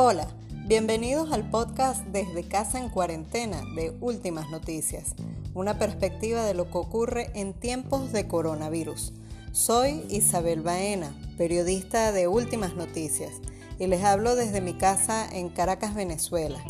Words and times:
Hola, 0.00 0.28
bienvenidos 0.68 1.32
al 1.32 1.50
podcast 1.50 2.06
Desde 2.06 2.46
Casa 2.46 2.78
en 2.78 2.88
Cuarentena 2.88 3.64
de 3.74 3.96
Últimas 4.00 4.48
Noticias, 4.48 5.16
una 5.54 5.76
perspectiva 5.76 6.44
de 6.44 6.54
lo 6.54 6.70
que 6.70 6.78
ocurre 6.78 7.32
en 7.34 7.52
tiempos 7.52 8.12
de 8.12 8.28
coronavirus. 8.28 9.12
Soy 9.50 10.04
Isabel 10.08 10.62
Baena, 10.62 11.12
periodista 11.36 12.12
de 12.12 12.28
Últimas 12.28 12.76
Noticias, 12.76 13.32
y 13.80 13.88
les 13.88 14.04
hablo 14.04 14.36
desde 14.36 14.60
mi 14.60 14.74
casa 14.74 15.28
en 15.32 15.48
Caracas, 15.48 15.96
Venezuela. 15.96 16.62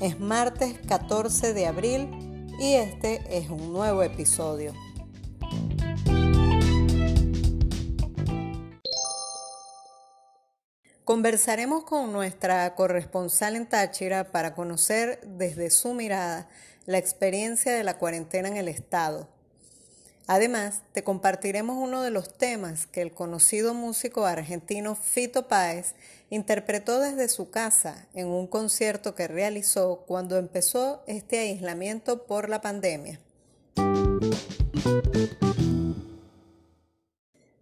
Es 0.00 0.20
martes 0.20 0.78
14 0.86 1.52
de 1.52 1.66
abril 1.66 2.08
y 2.60 2.74
este 2.74 3.20
es 3.36 3.50
un 3.50 3.72
nuevo 3.72 4.04
episodio. 4.04 4.74
Conversaremos 11.10 11.82
con 11.82 12.12
nuestra 12.12 12.72
corresponsal 12.76 13.56
en 13.56 13.66
Táchira 13.66 14.30
para 14.30 14.54
conocer 14.54 15.18
desde 15.24 15.68
su 15.70 15.92
mirada 15.92 16.48
la 16.86 16.98
experiencia 16.98 17.74
de 17.74 17.82
la 17.82 17.98
cuarentena 17.98 18.46
en 18.46 18.56
el 18.56 18.68
Estado. 18.68 19.28
Además, 20.28 20.82
te 20.92 21.02
compartiremos 21.02 21.76
uno 21.76 22.02
de 22.02 22.12
los 22.12 22.38
temas 22.38 22.86
que 22.86 23.02
el 23.02 23.12
conocido 23.12 23.74
músico 23.74 24.24
argentino 24.24 24.94
Fito 24.94 25.48
Páez 25.48 25.96
interpretó 26.30 27.00
desde 27.00 27.28
su 27.28 27.50
casa 27.50 28.06
en 28.14 28.28
un 28.28 28.46
concierto 28.46 29.16
que 29.16 29.26
realizó 29.26 30.04
cuando 30.06 30.36
empezó 30.36 31.02
este 31.08 31.40
aislamiento 31.40 32.24
por 32.24 32.48
la 32.48 32.60
pandemia. 32.60 33.18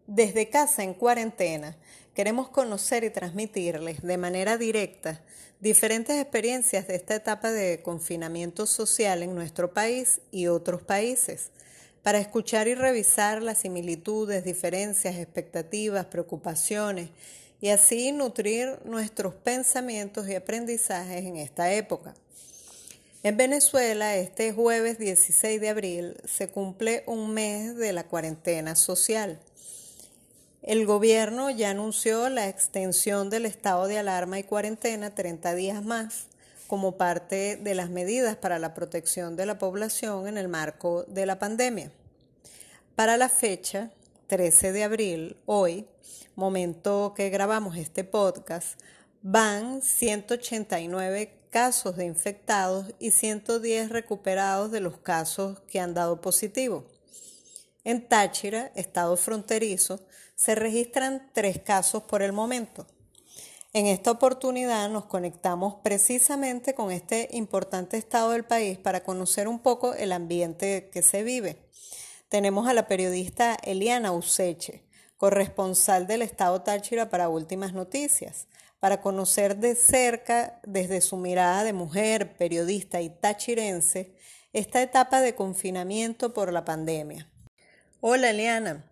Desde 0.07 0.51
casa 0.51 0.83
en 0.83 0.93
cuarentena, 0.93 1.77
queremos 2.19 2.49
conocer 2.49 3.05
y 3.05 3.11
transmitirles 3.11 4.03
de 4.03 4.19
manera 4.19 4.59
directa 4.59 5.21
diferentes 5.61 6.21
experiencias 6.21 6.89
de 6.89 6.97
esta 6.97 7.15
etapa 7.15 7.53
de 7.53 7.81
confinamiento 7.81 8.67
social 8.67 9.23
en 9.23 9.37
nuestro 9.37 9.73
país 9.73 10.21
y 10.33 10.49
otros 10.49 10.83
países, 10.83 11.51
para 12.03 12.19
escuchar 12.19 12.67
y 12.67 12.75
revisar 12.75 13.41
las 13.41 13.59
similitudes, 13.59 14.43
diferencias, 14.43 15.15
expectativas, 15.15 16.07
preocupaciones 16.07 17.11
y 17.61 17.69
así 17.69 18.11
nutrir 18.11 18.81
nuestros 18.85 19.35
pensamientos 19.35 20.29
y 20.29 20.35
aprendizajes 20.35 21.25
en 21.25 21.37
esta 21.37 21.73
época. 21.73 22.17
En 23.23 23.37
Venezuela, 23.37 24.17
este 24.17 24.53
jueves 24.53 24.99
16 24.99 25.61
de 25.61 25.69
abril, 25.69 26.17
se 26.25 26.49
cumple 26.49 27.05
un 27.07 27.33
mes 27.33 27.77
de 27.77 27.93
la 27.93 28.03
cuarentena 28.09 28.75
social. 28.75 29.39
El 30.63 30.87
gobierno 30.87 31.51
ya 31.51 31.71
anunció 31.71 32.29
la 32.29 32.49
extensión 32.49 33.31
del 33.31 33.47
estado 33.47 33.87
de 33.87 33.99
alarma 33.99 34.41
y 34.41 34.43
cuarentena 34.43 35.15
30 35.15 35.55
días 35.55 35.85
más 35.85 36.27
como 36.67 36.97
parte 36.97 37.57
de 37.57 37.75
las 37.75 37.91
medidas 37.91 38.37
para 38.37 38.59
la 38.59 38.75
protección 38.75 39.37
de 39.37 39.47
la 39.47 39.59
población 39.59 40.27
en 40.27 40.37
el 40.37 40.49
marco 40.49 41.05
de 41.05 41.27
la 41.27 41.39
pandemia. 41.39 41.93
Para 42.97 43.17
la 43.17 43.29
fecha, 43.29 43.91
13 44.27 44.73
de 44.73 44.85
abril, 44.85 45.37
hoy, 45.47 45.87
momento 46.35 47.15
que 47.17 47.31
grabamos 47.31 47.77
este 47.77 48.03
podcast, 48.03 48.79
van 49.23 49.81
189 49.81 51.33
casos 51.51 51.97
de 51.97 52.05
infectados 52.05 52.93
y 52.99 53.13
110 53.13 53.91
recuperados 53.91 54.71
de 54.73 54.81
los 54.81 54.99
casos 54.99 55.61
que 55.71 55.81
han 55.81 55.95
dado 55.95 56.21
positivo. 56.21 56.85
En 57.85 58.09
Táchira, 58.09 58.73
estado 58.75 59.17
fronterizo, 59.17 60.01
se 60.35 60.55
registran 60.55 61.31
tres 61.33 61.61
casos 61.61 62.03
por 62.03 62.23
el 62.23 62.33
momento. 62.33 62.87
En 63.73 63.87
esta 63.87 64.11
oportunidad 64.11 64.89
nos 64.89 65.05
conectamos 65.05 65.77
precisamente 65.83 66.75
con 66.75 66.91
este 66.91 67.29
importante 67.33 67.97
estado 67.97 68.31
del 68.31 68.45
país 68.45 68.79
para 68.79 69.03
conocer 69.03 69.47
un 69.47 69.59
poco 69.59 69.95
el 69.95 70.13
ambiente 70.13 70.91
que 70.91 71.03
se 71.03 71.23
vive. 71.23 71.69
Tenemos 72.29 72.67
a 72.67 72.75
la 72.75 72.89
periodista 72.89 73.57
Eliana 73.63 74.13
Useche, 74.13 74.85
corresponsal 75.17 76.07
del 76.07 76.23
estado 76.23 76.63
Táchira 76.63 77.11
para 77.11 77.29
Últimas 77.29 77.75
Noticias, 77.75 78.47
para 78.81 79.01
conocer 79.01 79.57
de 79.59 79.75
cerca, 79.75 80.61
desde 80.65 81.01
su 81.01 81.17
mirada 81.17 81.65
de 81.65 81.73
mujer, 81.73 82.37
periodista 82.37 83.01
y 83.01 83.11
tachirense, 83.11 84.15
esta 84.53 84.83
etapa 84.83 85.21
de 85.21 85.35
confinamiento 85.35 86.33
por 86.33 86.53
la 86.53 86.65
pandemia. 86.65 87.31
Hola 88.01 88.31
Eliana, 88.31 88.85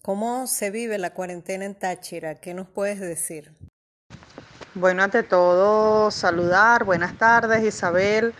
¿Cómo 0.00 0.46
se 0.46 0.70
vive 0.70 0.96
la 0.96 1.10
cuarentena 1.10 1.66
en 1.66 1.74
Táchira? 1.74 2.36
¿Qué 2.36 2.54
nos 2.54 2.66
puedes 2.66 2.98
decir? 2.98 3.52
Bueno, 4.72 5.02
ante 5.02 5.22
todo, 5.22 6.10
saludar. 6.10 6.84
Buenas 6.84 7.18
tardes, 7.18 7.62
Isabel. 7.62 8.32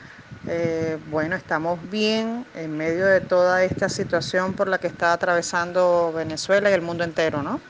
Eh, 0.46 0.96
bueno, 1.10 1.36
estamos 1.36 1.78
bien 1.90 2.46
en 2.54 2.74
medio 2.74 3.04
de 3.04 3.20
toda 3.20 3.62
esta 3.64 3.90
situación 3.90 4.54
por 4.54 4.66
la 4.66 4.78
que 4.78 4.86
está 4.86 5.12
atravesando 5.12 6.10
Venezuela 6.14 6.70
y 6.70 6.72
el 6.72 6.80
mundo 6.80 7.04
entero, 7.04 7.42
¿no? 7.42 7.60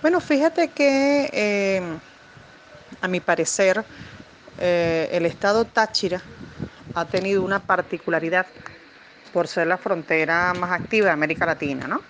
Bueno, 0.00 0.18
fíjate 0.22 0.68
que 0.68 1.28
eh, 1.30 1.82
a 3.02 3.06
mi 3.06 3.20
parecer 3.20 3.84
eh, 4.58 5.10
el 5.12 5.26
estado 5.26 5.66
Táchira 5.66 6.22
ha 6.94 7.04
tenido 7.04 7.42
una 7.42 7.58
particularidad 7.58 8.46
por 9.32 9.48
ser 9.48 9.66
la 9.66 9.78
frontera 9.78 10.52
más 10.54 10.72
activa 10.72 11.06
de 11.06 11.12
América 11.12 11.46
Latina, 11.46 11.86
¿no? 11.86 12.00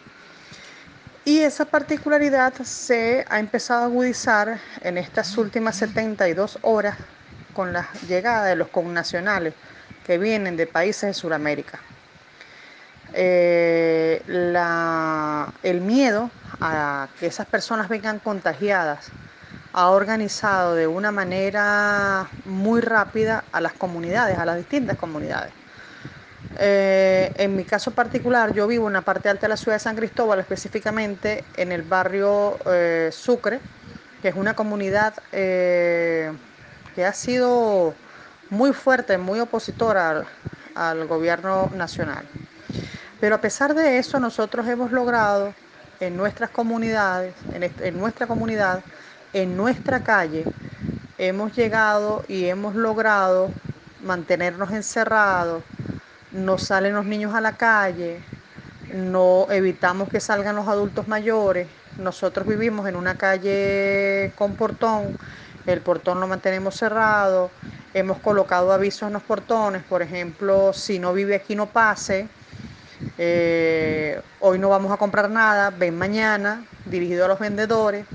Y 1.25 1.41
esa 1.41 1.67
particularidad 1.67 2.55
se 2.65 3.25
ha 3.29 3.39
empezado 3.39 3.83
a 3.83 3.85
agudizar 3.87 4.59
en 4.81 4.99
estas 4.99 5.37
últimas 5.37 5.77
72 5.77 6.59
horas 6.63 6.97
con 7.53 7.73
la 7.73 7.89
llegada 8.09 8.47
de 8.47 8.57
los 8.57 8.69
connacionales 8.69 9.55
que 10.03 10.19
vienen 10.19 10.57
de 10.57 10.67
países 10.67 11.09
de 11.09 11.15
Sudamérica. 11.15 11.79
Eh, 13.13 14.23
el 15.63 15.81
miedo 15.81 16.31
a 16.61 17.09
que 17.19 17.27
esas 17.27 17.47
personas 17.47 17.89
vengan 17.89 18.19
contagiadas 18.21 19.13
ha 19.73 19.91
organizado 19.91 20.75
de 20.75 20.87
una 20.87 21.13
manera 21.13 22.29
muy 22.45 22.81
rápida 22.81 23.45
a 23.53 23.61
las 23.61 23.75
comunidades, 23.75 24.39
a 24.39 24.45
las 24.45 24.57
distintas 24.57 24.97
comunidades. 24.97 25.60
Eh, 26.59 27.33
en 27.37 27.57
mi 27.57 27.65
caso 27.65 27.93
particular, 27.93 28.53
yo 28.53 28.67
vivo 28.67 28.89
en 28.89 28.95
la 28.95 29.03
parte 29.03 29.29
alta 29.29 29.43
de 29.43 29.49
la 29.49 29.57
ciudad 29.57 29.77
de 29.77 29.81
San 29.81 29.97
Cristóbal, 29.97 30.41
específicamente 30.41 31.45
en 31.57 31.73
el 31.73 31.83
barrio 31.83 32.59
eh, 32.67 33.11
Sucre, 33.13 33.61
que 34.21 34.29
es 34.29 34.35
una 34.35 34.55
comunidad 34.55 35.15
eh, 35.33 36.33
que 36.95 37.05
ha 37.05 37.13
sido 37.13 37.95
muy 38.51 38.73
fuerte, 38.73 39.17
muy 39.17 39.41
opositora 39.41 40.25
al, 40.75 41.07
gobierno 41.07 41.71
nacional. 41.75 42.27
Pero 43.21 43.37
a 43.37 43.41
pesar 43.41 43.75
de 43.75 43.99
eso, 43.99 44.19
nosotros 44.19 44.67
hemos 44.67 44.93
logrado 44.93 45.55
en 46.01 46.17
nuestras 46.17 46.51
comunidades, 46.51 47.35
en 47.53 47.99
nuestra 47.99 48.27
comunidad, 48.27 48.83
en 49.33 49.57
nuestra 49.57 50.01
calle, 50.03 50.45
hemos 51.19 51.55
llegado 51.55 52.25
y 52.29 52.47
hemos 52.47 52.75
logrado 52.75 53.51
mantenernos 54.03 54.71
encerrados, 54.73 55.63
no 56.33 56.59
salen 56.59 56.95
los 56.95 57.05
niños 57.07 57.35
a 57.35 57.41
la 57.41 57.57
calle, 57.57 58.21
no 58.93 59.47
evitamos 59.51 60.09
que 60.09 60.21
salgan 60.21 60.57
los 60.57 60.69
adultos 60.69 61.09
mayores. 61.09 61.69
Nosotros 61.99 62.47
vivimos 62.47 62.89
en 62.89 62.97
una 62.97 63.17
calle 63.17 64.33
con 64.37 64.55
portón, 64.57 65.17
el 65.67 65.83
portón 65.83 66.21
lo 66.21 66.27
mantenemos 66.27 66.77
cerrado, 66.77 67.51
hemos 67.93 68.19
colocado 68.21 68.73
avisos 68.73 69.07
en 69.09 69.13
los 69.15 69.23
portones, 69.23 69.83
por 69.85 70.03
ejemplo, 70.03 70.73
si 70.73 70.99
no 70.99 71.13
vive 71.13 71.35
aquí 71.35 71.55
no 71.55 71.73
pase, 71.73 72.29
eh, 73.19 74.21
hoy 74.39 74.59
no 74.59 74.69
vamos 74.69 74.93
a 74.93 74.97
comprar 74.97 75.31
nada, 75.31 75.71
ven 75.71 75.97
mañana, 75.99 76.65
dirigido 76.85 77.25
a 77.27 77.29
los 77.29 77.39
vendedores. 77.39 78.07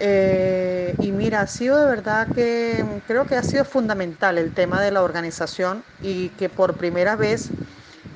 Eh, 0.00 0.96
y 1.00 1.10
mira, 1.12 1.40
ha 1.42 1.46
sido 1.48 1.76
de 1.78 1.86
verdad 1.86 2.30
que 2.32 3.02
creo 3.06 3.26
que 3.26 3.34
ha 3.36 3.42
sido 3.42 3.64
fundamental 3.64 4.38
el 4.38 4.52
tema 4.52 4.80
de 4.80 4.92
la 4.92 5.02
organización 5.02 5.86
y 6.00 6.30
que 6.36 6.48
por 6.50 6.76
primera 6.76 7.16
vez 7.16 7.52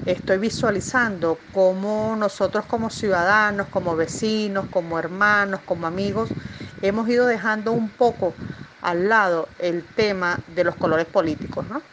estoy 0.05 0.39
visualizando 0.39 1.47
cómo 1.53 2.17
nosotros 2.17 2.67
como 2.67 2.91
ciudadanos, 2.91 3.69
como 3.69 3.97
vecinos, 3.97 4.69
como 4.69 4.99
hermanos, 4.99 5.63
como 5.65 5.87
amigos, 5.87 6.37
hemos 6.83 7.09
ido 7.09 7.27
dejando 7.27 7.73
un 7.73 7.91
poco 7.97 8.39
al 8.81 9.09
lado 9.09 9.55
el 9.59 9.87
tema 9.89 10.45
de 10.47 10.65
los 10.65 10.77
colores 10.77 11.07
políticos, 11.07 11.69
¿no? 11.69 11.89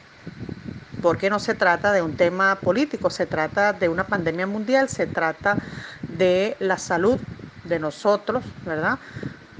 Porque 1.00 1.30
no 1.30 1.39
se 1.39 1.56
trata 1.56 1.91
de 1.94 2.01
un 2.01 2.13
tema 2.15 2.62
político, 2.62 3.09
se 3.09 3.25
trata 3.25 3.71
de 3.74 3.88
una 3.89 4.09
pandemia 4.09 4.47
mundial, 4.47 4.89
se 4.89 5.07
trata 5.07 5.59
de 6.07 6.57
la 6.59 6.77
salud 6.77 7.21
de 7.63 7.80
nosotros, 7.80 8.57
¿verdad? 8.65 9.00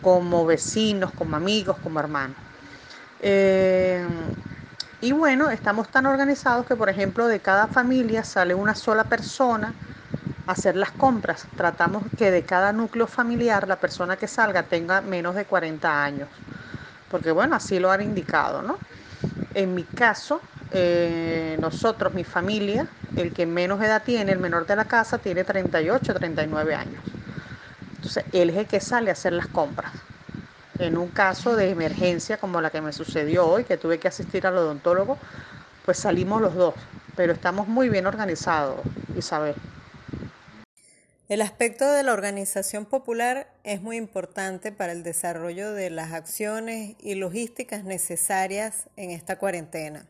Como 0.01 0.46
vecinos, 0.46 1.13
como 1.13 1.36
amigos, 1.38 1.80
como 1.80 2.00
hermanos. 2.00 2.38
Eh, 3.19 4.06
y 5.01 5.12
bueno, 5.13 5.50
estamos 5.50 5.90
tan 5.92 6.06
organizados 6.06 6.66
que, 6.66 6.75
por 6.75 6.90
ejemplo, 6.90 7.28
de 7.28 7.42
cada 7.42 7.68
familia 7.68 8.24
sale 8.24 8.54
una 8.56 8.75
sola 8.75 9.07
persona 9.10 9.78
a 10.48 10.54
hacer 10.54 10.75
las 10.78 10.92
compras. 10.94 11.50
Tratamos 11.56 12.06
que 12.18 12.31
de 12.31 12.46
cada 12.46 12.74
núcleo 12.74 13.07
familiar 13.07 13.68
la 13.68 13.80
persona 13.80 14.18
que 14.18 14.28
salga 14.28 14.68
tenga 14.69 15.01
menos 15.01 15.36
de 15.36 15.46
40 15.48 16.04
años. 16.04 16.44
porque 17.10 17.31
bueno, 17.31 17.56
así 17.56 17.80
lo 17.80 17.92
han 17.92 18.02
indicado, 18.02 18.62
¿no? 18.63 18.81
En 19.54 19.74
mi 19.75 19.86
caso, 19.86 20.44
eh, 20.72 21.57
nosotros, 21.60 22.13
mi 22.13 22.24
familia, 22.25 22.90
el 23.16 23.34
que 23.34 23.45
menos 23.48 23.81
edad 23.84 24.04
tiene, 24.04 24.31
el 24.34 24.40
menor 24.40 24.66
de 24.68 24.75
la 24.78 24.86
casa, 24.88 25.19
tiene 25.19 25.44
38, 25.45 26.13
39 26.16 26.75
años. 26.75 27.19
Entonces, 28.00 28.24
él 28.31 28.50
es 28.51 28.56
el 28.56 28.66
que 28.66 28.80
sale 28.80 29.10
a 29.10 29.13
hacer 29.13 29.34
las 29.34 29.48
compras. 29.48 29.92
En 30.80 30.98
un 30.98 31.10
caso 31.10 31.57
de 31.57 31.69
emergencia 31.69 32.38
como 32.38 32.62
la 32.62 32.69
que 32.69 32.80
me 32.80 32.94
sucedió 32.94 33.46
hoy, 33.46 33.66
que 33.66 33.75
tuve 33.75 34.00
que 34.00 34.07
asistir 34.07 34.48
al 34.48 34.57
odontólogo, 34.57 35.18
pues 35.84 35.98
salimos 36.00 36.42
los 36.42 36.56
dos, 36.56 36.75
pero 37.18 37.34
estamos 37.34 37.68
muy 37.68 37.90
bien 37.90 38.07
organizados, 38.07 38.80
Isabel. 39.18 39.54
El 41.28 41.42
aspecto 41.42 41.92
de 41.92 42.04
la 42.04 42.13
organización 42.13 42.86
popular 42.86 43.51
es 43.66 43.81
muy 43.81 43.98
importante 43.98 44.72
para 44.72 44.94
el 44.94 45.04
desarrollo 45.04 45.74
de 45.74 45.90
las 45.90 46.13
acciones 46.13 46.95
y 47.00 47.16
logísticas 47.16 47.84
necesarias 47.84 48.86
en 48.95 49.12
esta 49.12 49.38
cuarentena. 49.38 50.06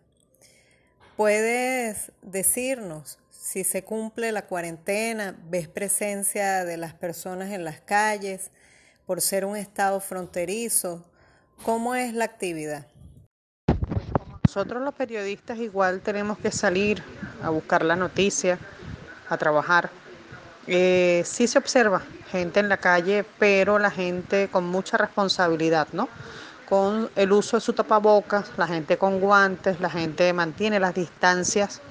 ¿Puedes 1.17 2.11
decirnos 2.21 3.17
si 3.39 3.63
se 3.63 3.83
cumple 3.83 4.33
la 4.33 4.45
cuarentena? 4.45 5.35
¿Ves 5.49 5.69
presencia 5.69 6.65
de 6.65 6.75
las 6.75 6.93
personas 6.93 7.51
en 7.51 7.63
las 7.63 7.79
calles 7.79 8.51
por 9.05 9.21
ser 9.21 9.45
un 9.45 9.55
estado 9.55 10.01
fronterizo? 10.01 11.05
¿Cómo 11.63 11.95
es 11.95 12.13
la 12.13 12.25
actividad? 12.25 12.87
Nosotros 14.45 14.83
los 14.83 14.93
periodistas 14.93 15.57
igual 15.59 16.01
tenemos 16.01 16.37
que 16.37 16.51
salir 16.51 17.01
a 17.41 17.49
buscar 17.49 17.85
la 17.85 17.95
noticia, 17.95 18.59
a 19.29 19.37
trabajar 19.37 19.89
eh, 20.67 21.23
sí 21.25 21.47
se 21.47 21.57
observa 21.57 22.03
gente 22.31 22.59
en 22.59 22.69
la 22.69 22.77
calle, 22.77 23.25
pero 23.39 23.79
la 23.79 23.89
gente 23.89 24.49
con 24.51 24.67
mucha 24.67 24.97
responsabilidad, 24.97 25.87
¿no? 25.93 26.09
Con 26.67 27.09
el 27.15 27.31
uso 27.31 27.57
de 27.57 27.61
su 27.61 27.73
tapabocas, 27.73 28.51
la 28.57 28.67
gente 28.67 28.97
con 28.97 29.19
guantes, 29.19 29.79
la 29.79 29.89
gente 29.89 30.31
mantiene 30.33 30.79
las 30.79 30.93
distancias 30.93 31.81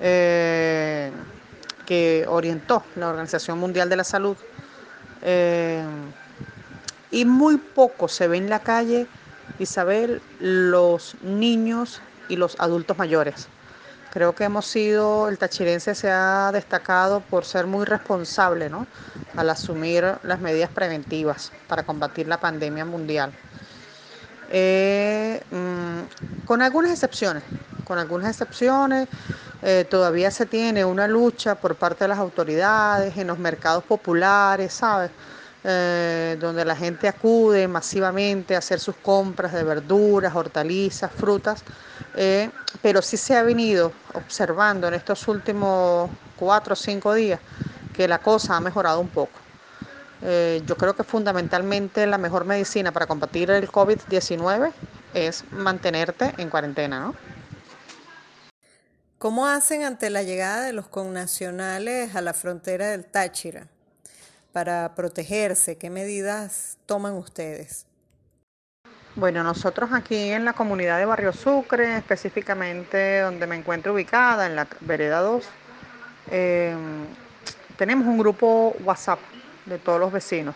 eh, 0.00 1.10
que 1.86 2.24
orientó 2.28 2.82
la 2.96 3.08
Organización 3.08 3.58
Mundial 3.58 3.88
de 3.88 3.96
la 3.96 4.04
Salud. 4.04 4.36
Eh, 5.22 5.82
y 7.10 7.24
muy 7.24 7.56
poco 7.56 8.08
se 8.08 8.28
ve 8.28 8.36
en 8.36 8.50
la 8.50 8.60
calle, 8.60 9.06
Isabel, 9.58 10.20
los 10.40 11.16
niños 11.22 12.00
y 12.28 12.36
los 12.36 12.56
adultos 12.58 12.98
mayores. 12.98 13.48
Creo 14.12 14.34
que 14.34 14.44
hemos 14.44 14.66
sido, 14.66 15.28
el 15.28 15.36
tachirense 15.36 15.94
se 15.94 16.10
ha 16.10 16.50
destacado 16.52 17.20
por 17.20 17.44
ser 17.44 17.66
muy 17.66 17.84
responsable 17.84 18.70
¿no? 18.70 18.86
al 19.36 19.50
asumir 19.50 20.04
las 20.22 20.40
medidas 20.40 20.70
preventivas 20.70 21.52
para 21.68 21.82
combatir 21.82 22.26
la 22.26 22.40
pandemia 22.40 22.84
mundial. 22.84 23.32
Eh, 24.50 25.42
mm, 25.50 26.46
con 26.46 26.62
algunas 26.62 26.92
excepciones, 26.92 27.42
con 27.86 27.98
algunas 27.98 28.30
excepciones, 28.30 29.08
eh, 29.62 29.86
todavía 29.88 30.30
se 30.30 30.44
tiene 30.44 30.84
una 30.84 31.06
lucha 31.06 31.54
por 31.54 31.76
parte 31.76 32.04
de 32.04 32.08
las 32.08 32.18
autoridades 32.18 33.16
en 33.16 33.28
los 33.28 33.38
mercados 33.38 33.84
populares, 33.84 34.72
¿sabes? 34.74 35.10
Eh, 35.64 36.36
donde 36.40 36.64
la 36.64 36.76
gente 36.76 37.08
acude 37.08 37.66
masivamente 37.66 38.54
a 38.54 38.58
hacer 38.58 38.78
sus 38.80 38.96
compras 38.96 39.52
de 39.52 39.64
verduras, 39.64 40.34
hortalizas, 40.34 41.10
frutas, 41.12 41.62
eh, 42.16 42.50
pero 42.82 43.02
sí 43.02 43.16
se 43.16 43.36
ha 43.36 43.42
venido 43.42 43.92
observando 44.14 44.88
en 44.88 44.94
estos 44.94 45.26
últimos 45.28 46.10
cuatro 46.36 46.74
o 46.74 46.76
cinco 46.76 47.14
días 47.14 47.40
que 47.92 48.06
la 48.08 48.18
cosa 48.18 48.56
ha 48.56 48.60
mejorado 48.60 49.00
un 49.00 49.08
poco. 49.10 49.40
Yo 50.20 50.76
creo 50.76 50.94
que 50.94 51.04
fundamentalmente 51.04 52.06
la 52.06 52.18
mejor 52.18 52.46
medicina 52.46 52.90
para 52.90 53.06
combatir 53.06 53.50
el 53.50 53.70
COVID-19 53.70 54.72
es 55.12 55.44
mantenerte 55.50 56.34
en 56.36 56.50
cuarentena, 56.50 57.00
¿no? 57.00 57.25
¿Cómo 59.18 59.46
hacen 59.46 59.82
ante 59.82 60.10
la 60.10 60.22
llegada 60.22 60.62
de 60.62 60.72
los 60.72 60.88
connacionales 60.88 62.14
a 62.14 62.20
la 62.20 62.34
frontera 62.34 62.88
del 62.88 63.04
Táchira? 63.06 63.68
para 64.56 64.94
protegerse? 64.94 65.76
¿Qué 65.76 65.90
medidas 65.90 66.78
toman 66.86 67.12
ustedes? 67.12 67.84
Bueno, 69.14 69.42
nosotros 69.42 69.90
aquí 69.92 70.30
en 70.30 70.46
la 70.46 70.54
comunidad 70.54 70.96
de 70.96 71.04
Barrio 71.04 71.34
Sucre, 71.34 71.98
específicamente 71.98 73.20
donde 73.20 73.46
me 73.46 73.54
encuentro 73.54 73.92
ubicada, 73.92 74.46
en 74.46 74.56
la 74.56 74.66
vereda 74.80 75.20
2, 75.20 75.46
em, 76.30 77.04
tenemos 77.76 78.06
un 78.06 78.16
grupo 78.16 78.74
WhatsApp 78.82 79.18
de 79.66 79.76
todos 79.76 80.00
los 80.00 80.10
vecinos. 80.10 80.54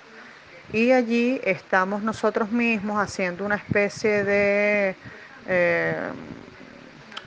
Y 0.73 0.93
allí 0.93 1.39
estamos 1.45 2.03
nosotros 2.03 2.51
mismos 2.51 2.99
haciendo 2.99 3.45
una 3.45 3.57
especie 3.57 4.25
de 4.25 4.97
em, 5.47 6.15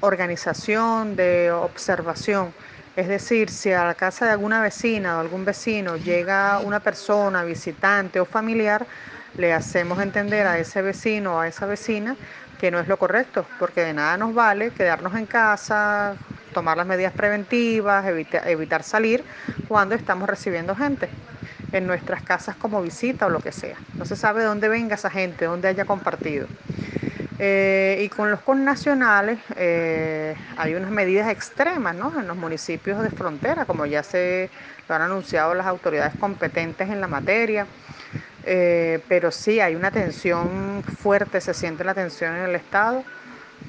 organización, 0.03 1.15
de 1.15 1.51
observación 1.51 2.55
es 2.95 3.07
decir, 3.07 3.49
si 3.49 3.71
a 3.71 3.85
la 3.85 3.95
casa 3.95 4.25
de 4.25 4.31
alguna 4.31 4.61
vecina 4.61 5.17
o 5.17 5.19
algún 5.21 5.45
vecino 5.45 5.97
llega 5.97 6.59
una 6.59 6.83
persona, 6.83 7.43
visitante 7.43 8.19
o 8.19 8.25
familiar, 8.25 8.87
le 9.35 9.51
hacemos 9.53 9.99
entender 10.01 10.45
a 10.47 10.59
ese 10.59 10.81
vecino 10.83 11.37
o 11.37 11.39
a 11.39 11.47
esa 11.47 11.65
vecina 11.65 12.19
que 12.57 12.69
no 12.71 12.79
es 12.79 12.87
lo 12.87 12.99
correcto, 12.99 13.51
porque 13.57 13.81
de 13.81 13.93
nada 13.93 14.17
nos 14.17 14.33
vale 14.33 14.73
quedarnos 14.73 15.15
en 15.15 15.25
casa, 15.27 16.21
tomar 16.51 16.77
las 16.77 16.85
medidas 16.85 17.13
preventivas, 17.13 18.05
evitar 18.07 18.83
salir 18.83 19.25
cuando 19.63 19.95
estamos 19.95 20.29
recibiendo 20.29 20.75
gente 20.75 21.19
en 21.71 21.87
nuestras 21.87 22.21
casas 22.23 22.55
como 22.57 22.81
visita 22.81 23.25
o 23.25 23.29
lo 23.29 23.41
que 23.41 23.51
sea. 23.51 23.83
No 23.97 24.05
se 24.05 24.15
sabe 24.15 24.43
dónde 24.43 24.69
venga 24.69 24.95
esa 24.95 25.09
gente, 25.09 25.45
dónde 25.45 25.67
haya 25.67 25.85
compartido. 25.85 26.49
Eh, 27.39 27.97
y 28.01 28.09
con 28.09 28.29
los 28.29 28.41
connacionales 28.41 29.39
eh, 29.55 30.35
hay 30.55 30.75
unas 30.75 30.91
medidas 30.91 31.29
extremas 31.29 31.95
¿no? 31.95 32.19
en 32.19 32.27
los 32.27 32.37
municipios 32.37 33.01
de 33.01 33.09
frontera, 33.09 33.65
como 33.65 33.85
ya 33.85 34.03
se 34.03 34.51
lo 34.87 34.95
han 34.95 35.01
anunciado 35.01 35.53
las 35.55 35.65
autoridades 35.65 36.13
competentes 36.15 36.89
en 36.89 37.01
la 37.01 37.07
materia. 37.07 37.67
Eh, 38.45 38.99
pero 39.07 39.31
sí 39.31 39.59
hay 39.61 39.75
una 39.75 39.91
tensión 39.91 40.83
fuerte, 40.85 41.41
se 41.41 41.53
siente 41.53 41.83
la 41.83 41.93
tensión 41.93 42.35
en 42.35 42.43
el 42.43 42.55
Estado, 42.55 43.03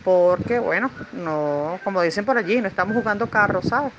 porque, 0.02 0.58
bueno, 0.58 0.90
no, 1.12 1.78
como 1.84 2.02
dicen 2.02 2.24
por 2.24 2.36
allí, 2.36 2.60
no 2.60 2.68
estamos 2.68 2.94
jugando 2.94 3.30
carros, 3.30 3.66
¿sabes? 3.66 3.92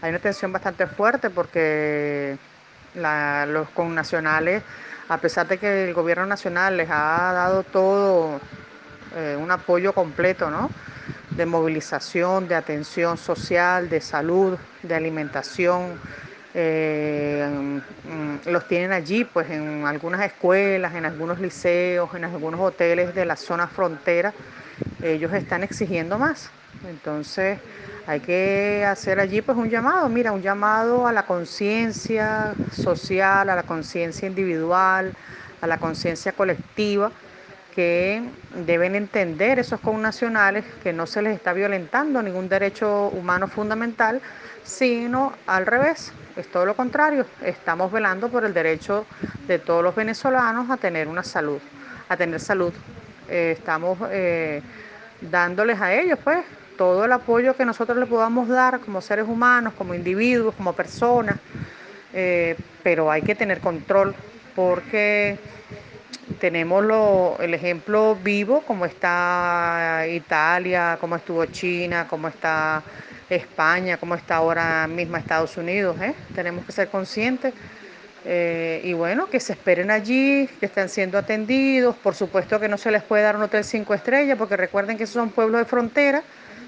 hay 0.00 0.10
una 0.10 0.18
tensión 0.18 0.52
bastante 0.52 0.86
fuerte 0.88 1.30
porque 1.30 2.36
los 2.94 3.70
connacionales 3.70 4.62
a 5.08 5.20
pesar 5.20 5.46
de 5.48 5.58
que 5.58 5.88
el 5.88 5.94
gobierno 5.94 6.26
nacional 6.26 6.76
les 6.76 6.88
ha 6.90 7.32
dado 7.32 7.62
todo 7.64 8.40
eh, 9.16 9.36
un 9.38 9.50
apoyo 9.50 9.92
completo, 9.92 10.50
¿no? 10.50 10.70
De 11.36 11.46
movilización, 11.46 12.48
de 12.48 12.54
atención 12.54 13.16
social, 13.16 13.88
de 13.88 14.00
salud, 14.00 14.58
de 14.82 14.94
alimentación. 14.94 16.00
Eh, 16.54 17.80
los 18.46 18.66
tienen 18.66 18.92
allí, 18.92 19.24
pues 19.24 19.50
en 19.50 19.86
algunas 19.86 20.22
escuelas, 20.24 20.94
en 20.94 21.04
algunos 21.04 21.38
liceos, 21.40 22.14
en 22.14 22.24
algunos 22.24 22.60
hoteles 22.60 23.14
de 23.14 23.26
la 23.26 23.36
zona 23.36 23.68
frontera. 23.68 24.32
Ellos 25.02 25.32
están 25.34 25.62
exigiendo 25.62 26.18
más. 26.18 26.50
Entonces, 26.84 27.58
hay 28.06 28.20
que 28.20 28.84
hacer 28.86 29.18
allí 29.18 29.40
pues 29.40 29.58
un 29.58 29.68
llamado, 29.68 30.08
mira, 30.08 30.32
un 30.32 30.42
llamado 30.42 31.06
a 31.06 31.12
la 31.12 31.24
conciencia 31.24 32.54
social, 32.70 33.50
a 33.50 33.56
la 33.56 33.64
conciencia 33.64 34.28
individual, 34.28 35.12
a 35.60 35.66
la 35.66 35.78
conciencia 35.78 36.32
colectiva, 36.32 37.10
que 37.74 38.22
deben 38.64 38.94
entender 38.94 39.58
esos 39.58 39.80
connacionales 39.80 40.64
que 40.82 40.92
no 40.92 41.06
se 41.06 41.20
les 41.20 41.34
está 41.34 41.52
violentando 41.52 42.22
ningún 42.22 42.48
derecho 42.48 43.08
humano 43.08 43.48
fundamental, 43.48 44.20
sino 44.62 45.32
al 45.46 45.66
revés, 45.66 46.12
es 46.36 46.46
todo 46.50 46.64
lo 46.64 46.74
contrario, 46.74 47.26
estamos 47.44 47.92
velando 47.92 48.28
por 48.28 48.44
el 48.44 48.54
derecho 48.54 49.04
de 49.46 49.58
todos 49.58 49.82
los 49.82 49.94
venezolanos 49.94 50.70
a 50.70 50.76
tener 50.76 51.08
una 51.08 51.22
salud, 51.22 51.60
a 52.08 52.16
tener 52.16 52.40
salud. 52.40 52.72
Eh, 53.28 53.56
estamos 53.58 53.98
eh, 54.10 54.62
dándoles 55.20 55.80
a 55.80 55.92
ellos 55.92 56.18
pues 56.22 56.44
todo 56.76 57.04
el 57.04 57.12
apoyo 57.12 57.56
que 57.56 57.64
nosotros 57.64 57.98
le 57.98 58.06
podamos 58.06 58.48
dar 58.48 58.80
como 58.80 59.00
seres 59.00 59.26
humanos, 59.26 59.74
como 59.76 59.94
individuos, 59.94 60.54
como 60.54 60.72
personas, 60.72 61.36
eh, 62.12 62.56
pero 62.82 63.10
hay 63.10 63.22
que 63.22 63.34
tener 63.34 63.60
control 63.60 64.14
porque 64.54 65.38
tenemos 66.40 66.84
el 67.40 67.54
ejemplo 67.54 68.16
vivo, 68.22 68.62
como 68.62 68.84
está 68.86 70.04
Italia, 70.08 70.98
como 71.00 71.16
estuvo 71.16 71.44
China, 71.46 72.06
como 72.08 72.28
está 72.28 72.82
España, 73.28 73.96
como 73.96 74.14
está 74.14 74.36
ahora 74.36 74.86
mismo 74.86 75.16
Estados 75.16 75.56
Unidos. 75.56 76.00
¿eh? 76.00 76.14
Tenemos 76.34 76.64
que 76.64 76.72
ser 76.72 76.88
conscientes 76.88 77.54
eh, 78.24 78.80
y 78.82 78.92
bueno, 78.92 79.26
que 79.26 79.38
se 79.38 79.52
esperen 79.52 79.90
allí, 79.90 80.48
que 80.58 80.66
estén 80.66 80.88
siendo 80.88 81.18
atendidos. 81.18 81.94
Por 81.96 82.14
supuesto 82.14 82.58
que 82.58 82.68
no 82.68 82.76
se 82.78 82.90
les 82.90 83.02
puede 83.02 83.22
dar 83.22 83.36
un 83.36 83.42
hotel 83.42 83.64
cinco 83.64 83.94
estrellas, 83.94 84.36
porque 84.36 84.56
recuerden 84.56 84.96
que 84.96 85.04
esos 85.04 85.14
son 85.14 85.30
pueblos 85.30 85.60
de 85.60 85.64
frontera 85.64 86.22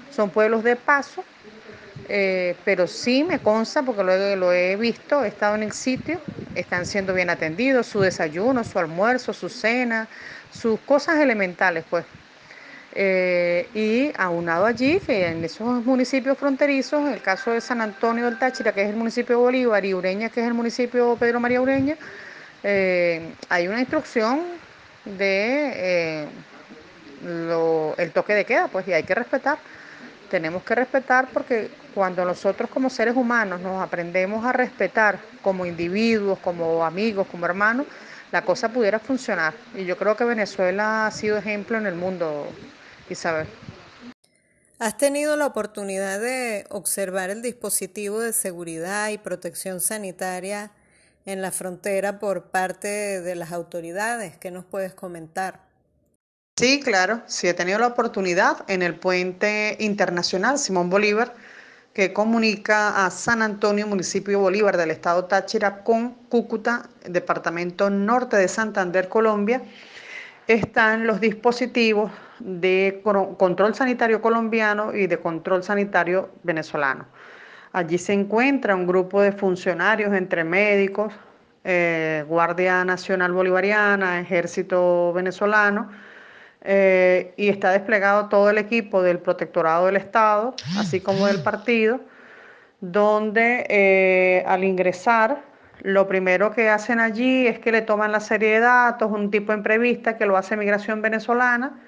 son 0.09 0.31
pueblos 0.31 0.63
de 0.63 0.75
paso, 0.75 1.29
eh, 2.05 2.61
pero 2.65 2.87
sí 2.87 3.23
me 3.23 3.41
consta, 3.41 3.83
porque 3.83 4.03
lo 4.03 4.35
lo 4.37 4.53
he 4.53 4.75
visto, 4.77 5.23
he 5.23 5.27
estado 5.29 5.55
en 5.55 5.63
el 5.63 5.73
sitio, 5.73 6.21
están 6.55 6.85
siendo 6.85 7.13
bien 7.13 7.29
atendidos, 7.29 7.87
su 7.87 8.01
desayuno, 8.01 8.63
su 8.63 8.79
almuerzo, 8.79 9.33
su 9.33 9.49
cena, 9.49 10.09
sus 10.49 10.81
cosas 10.81 11.19
elementales, 11.19 11.85
pues. 11.89 12.05
Eh, 12.91 13.69
y 13.73 14.13
aunado 14.17 14.65
allí, 14.65 15.01
que 15.05 15.27
en 15.29 15.43
esos 15.45 15.85
municipios 15.85 16.37
fronterizos, 16.37 17.01
en 17.07 17.13
el 17.13 17.21
caso 17.21 17.51
de 17.51 17.61
San 17.61 17.81
Antonio 17.81 18.25
del 18.25 18.39
Táchira, 18.39 18.73
que 18.73 18.83
es 18.83 18.89
el 18.89 18.95
municipio 18.97 19.35
de 19.37 19.41
Bolívar, 19.43 19.85
y 19.85 19.93
Ureña, 19.93 20.29
que 20.31 20.41
es 20.41 20.47
el 20.47 20.53
municipio 20.55 21.17
Pedro 21.19 21.39
María 21.39 21.61
Ureña, 21.61 21.97
eh, 22.63 23.37
hay 23.49 23.67
una 23.67 23.79
instrucción 23.81 24.61
de 25.05 26.33
el 27.97 28.13
toque 28.13 28.33
de 28.35 28.45
queda, 28.45 28.69
pues, 28.69 28.87
y 28.87 28.93
hay 28.93 29.03
que 29.03 29.15
respetar. 29.15 29.63
Tenemos 30.29 30.63
que 30.63 30.75
respetar 30.75 31.27
porque 31.33 31.71
cuando 31.93 32.23
nosotros 32.23 32.69
como 32.69 32.89
seres 32.89 33.15
humanos 33.15 33.59
nos 33.61 33.81
aprendemos 33.81 34.45
a 34.45 34.53
respetar 34.53 35.19
como 35.41 35.65
individuos, 35.65 36.39
como 36.39 36.85
amigos, 36.85 37.27
como 37.31 37.45
hermanos, 37.45 37.87
la 38.31 38.43
cosa 38.43 38.69
pudiera 38.69 38.99
funcionar. 38.99 39.53
Y 39.75 39.85
yo 39.85 39.97
creo 39.97 40.15
que 40.15 40.23
Venezuela 40.23 41.07
ha 41.07 41.11
sido 41.11 41.37
ejemplo 41.37 41.77
en 41.77 41.87
el 41.87 41.95
mundo, 41.95 42.47
Isabel. 43.09 43.47
¿Has 44.77 44.97
tenido 44.97 45.35
la 45.35 45.45
oportunidad 45.45 46.21
de 46.21 46.65
observar 46.69 47.29
el 47.31 47.41
dispositivo 47.41 48.21
de 48.21 48.31
seguridad 48.31 49.09
y 49.09 49.17
protección 49.17 49.81
sanitaria 49.81 50.71
en 51.25 51.41
la 51.41 51.51
frontera 51.51 52.19
por 52.19 52.43
parte 52.51 53.19
de 53.19 53.35
las 53.35 53.51
autoridades? 53.51 54.37
¿Qué 54.37 54.51
nos 54.51 54.63
puedes 54.63 54.93
comentar? 54.93 55.68
Sí, 56.59 56.81
claro, 56.81 57.21
sí 57.25 57.47
he 57.47 57.53
tenido 57.53 57.79
la 57.79 57.87
oportunidad 57.87 58.65
en 58.67 58.81
el 58.81 58.93
puente 58.93 59.77
internacional 59.79 60.57
Simón 60.59 60.89
Bolívar, 60.89 61.33
que 61.93 62.11
comunica 62.11 63.05
a 63.05 63.09
San 63.11 63.41
Antonio, 63.41 63.87
municipio 63.87 64.41
Bolívar 64.41 64.75
del 64.75 64.91
estado 64.91 65.23
Táchira, 65.23 65.85
con 65.85 66.15
Cúcuta, 66.27 66.89
departamento 67.05 67.89
norte 67.89 68.35
de 68.35 68.49
Santander, 68.49 69.07
Colombia, 69.07 69.61
están 70.49 71.07
los 71.07 71.21
dispositivos 71.21 72.11
de 72.39 73.01
control 73.37 73.73
sanitario 73.73 74.21
colombiano 74.21 74.93
y 74.93 75.07
de 75.07 75.17
control 75.17 75.63
sanitario 75.63 76.29
venezolano. 76.43 77.05
Allí 77.71 77.97
se 77.97 78.11
encuentra 78.11 78.75
un 78.75 78.85
grupo 78.85 79.21
de 79.21 79.31
funcionarios 79.31 80.13
entre 80.13 80.43
médicos, 80.43 81.13
eh, 81.63 82.25
Guardia 82.27 82.83
Nacional 82.83 83.31
Bolivariana, 83.31 84.19
Ejército 84.19 85.13
Venezolano, 85.13 85.89
eh, 86.61 87.33
y 87.37 87.49
está 87.49 87.71
desplegado 87.71 88.27
todo 88.27 88.49
el 88.49 88.57
equipo 88.57 89.01
del 89.01 89.19
Protectorado 89.19 89.85
del 89.85 89.95
Estado, 89.95 90.55
así 90.77 90.99
como 90.99 91.27
del 91.27 91.41
partido, 91.41 92.01
donde 92.81 93.65
eh, 93.69 94.43
al 94.45 94.63
ingresar 94.63 95.41
lo 95.81 96.07
primero 96.07 96.51
que 96.51 96.69
hacen 96.69 96.99
allí 96.99 97.47
es 97.47 97.59
que 97.59 97.71
le 97.71 97.81
toman 97.81 98.11
la 98.11 98.19
serie 98.19 98.53
de 98.55 98.59
datos, 98.59 99.09
un 99.11 99.31
tipo 99.31 99.55
de 99.55 100.17
que 100.17 100.25
lo 100.25 100.35
hace 100.35 100.57
Migración 100.57 101.01
Venezolana, 101.01 101.79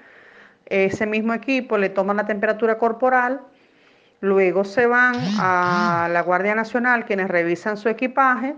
ese 0.66 1.06
mismo 1.06 1.34
equipo 1.34 1.76
le 1.76 1.90
toma 1.90 2.14
la 2.14 2.26
temperatura 2.26 2.78
corporal, 2.78 3.42
luego 4.20 4.64
se 4.64 4.86
van 4.86 5.16
a 5.38 6.08
la 6.10 6.22
Guardia 6.22 6.54
Nacional 6.54 7.04
quienes 7.04 7.28
revisan 7.28 7.76
su 7.76 7.90
equipaje, 7.90 8.54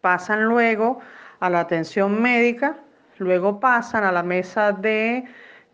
pasan 0.00 0.44
luego 0.44 1.00
a 1.40 1.50
la 1.50 1.60
atención 1.60 2.22
médica, 2.22 2.76
luego 3.18 3.60
pasan 3.60 4.04
a 4.04 4.12
la 4.12 4.22
mesa 4.22 4.72
de 4.72 5.24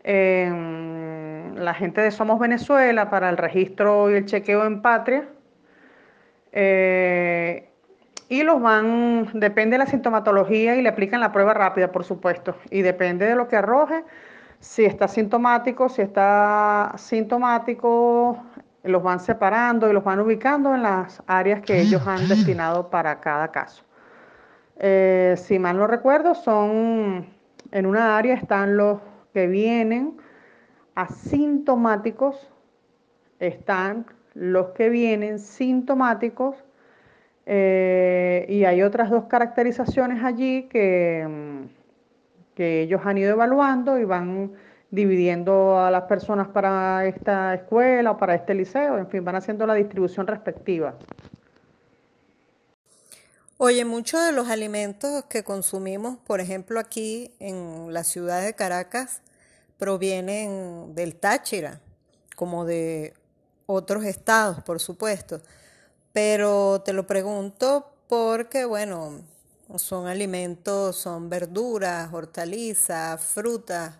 em, 0.03 1.55
la 1.55 1.73
gente 1.73 2.01
de 2.01 2.11
Somos 2.11 2.39
Venezuela 2.39 3.09
para 3.09 3.29
el 3.29 3.37
registro 3.37 4.09
y 4.11 4.15
el 4.15 4.25
chequeo 4.25 4.65
en 4.65 4.81
patria. 4.81 5.27
Eh, 6.51 7.69
y 8.29 8.43
los 8.43 8.61
van, 8.61 9.29
depende 9.33 9.73
de 9.73 9.79
la 9.79 9.85
sintomatología 9.85 10.75
y 10.75 10.81
le 10.81 10.89
aplican 10.89 11.19
la 11.19 11.31
prueba 11.31 11.53
rápida, 11.53 11.91
por 11.91 12.05
supuesto. 12.05 12.55
Y 12.69 12.81
depende 12.81 13.25
de 13.25 13.35
lo 13.35 13.47
que 13.47 13.57
arroje, 13.57 14.05
si 14.59 14.85
está 14.85 15.07
sintomático, 15.07 15.89
si 15.89 16.01
está 16.01 16.93
sintomático, 16.95 18.41
los 18.83 19.03
van 19.03 19.19
separando 19.19 19.89
y 19.89 19.93
los 19.93 20.03
van 20.03 20.19
ubicando 20.19 20.73
en 20.73 20.83
las 20.83 21.21
áreas 21.27 21.61
que 21.61 21.81
ellos 21.81 22.05
han 22.07 22.27
destinado 22.27 22.89
para 22.89 23.19
cada 23.19 23.51
caso. 23.51 23.83
Eh, 24.83 25.35
si 25.37 25.59
mal 25.59 25.77
no 25.77 25.85
recuerdo, 25.85 26.33
son 26.33 27.27
en 27.71 27.85
una 27.85 28.17
área 28.17 28.33
están 28.33 28.77
los 28.77 28.99
que 29.31 29.45
vienen 29.45 30.17
asintomáticos, 30.95 32.49
están 33.39 34.07
los 34.33 34.69
que 34.69 34.89
vienen 34.89 35.37
sintomáticos 35.37 36.55
eh, 37.45 38.47
y 38.49 38.63
hay 38.65 38.81
otras 38.81 39.11
dos 39.11 39.25
caracterizaciones 39.25 40.23
allí 40.23 40.63
mm, 40.63 41.65
que 42.55 42.81
ellos 42.81 43.01
han 43.05 43.19
ido 43.19 43.33
evaluando 43.33 43.99
y 43.99 44.03
van 44.03 44.51
dividiendo 44.89 45.79
a 45.79 45.91
las 45.91 46.03
personas 46.05 46.47
para 46.47 47.05
esta 47.05 47.53
escuela 47.53 48.11
o 48.11 48.17
para 48.17 48.33
este 48.33 48.55
liceo, 48.55 48.97
en 48.97 49.07
fin, 49.07 49.23
van 49.23 49.35
haciendo 49.35 49.67
la 49.67 49.75
distribución 49.75 50.25
respectiva. 50.25 50.95
Oye, 53.63 53.85
muchos 53.85 54.25
de 54.25 54.31
los 54.31 54.49
alimentos 54.49 55.25
que 55.25 55.43
consumimos, 55.43 56.17
por 56.25 56.39
ejemplo, 56.39 56.79
aquí 56.79 57.31
en 57.37 57.93
la 57.93 58.03
ciudad 58.03 58.41
de 58.43 58.55
Caracas, 58.55 59.21
provienen 59.77 60.95
del 60.95 61.13
Táchira, 61.15 61.79
como 62.35 62.65
de 62.65 63.13
otros 63.67 64.03
estados, 64.05 64.63
por 64.63 64.79
supuesto. 64.79 65.41
Pero 66.11 66.81
te 66.83 66.91
lo 66.91 67.05
pregunto 67.05 67.93
porque, 68.07 68.65
bueno, 68.65 69.21
son 69.75 70.07
alimentos, 70.07 70.95
son 70.95 71.29
verduras, 71.29 72.11
hortalizas, 72.11 73.21
frutas, 73.21 73.93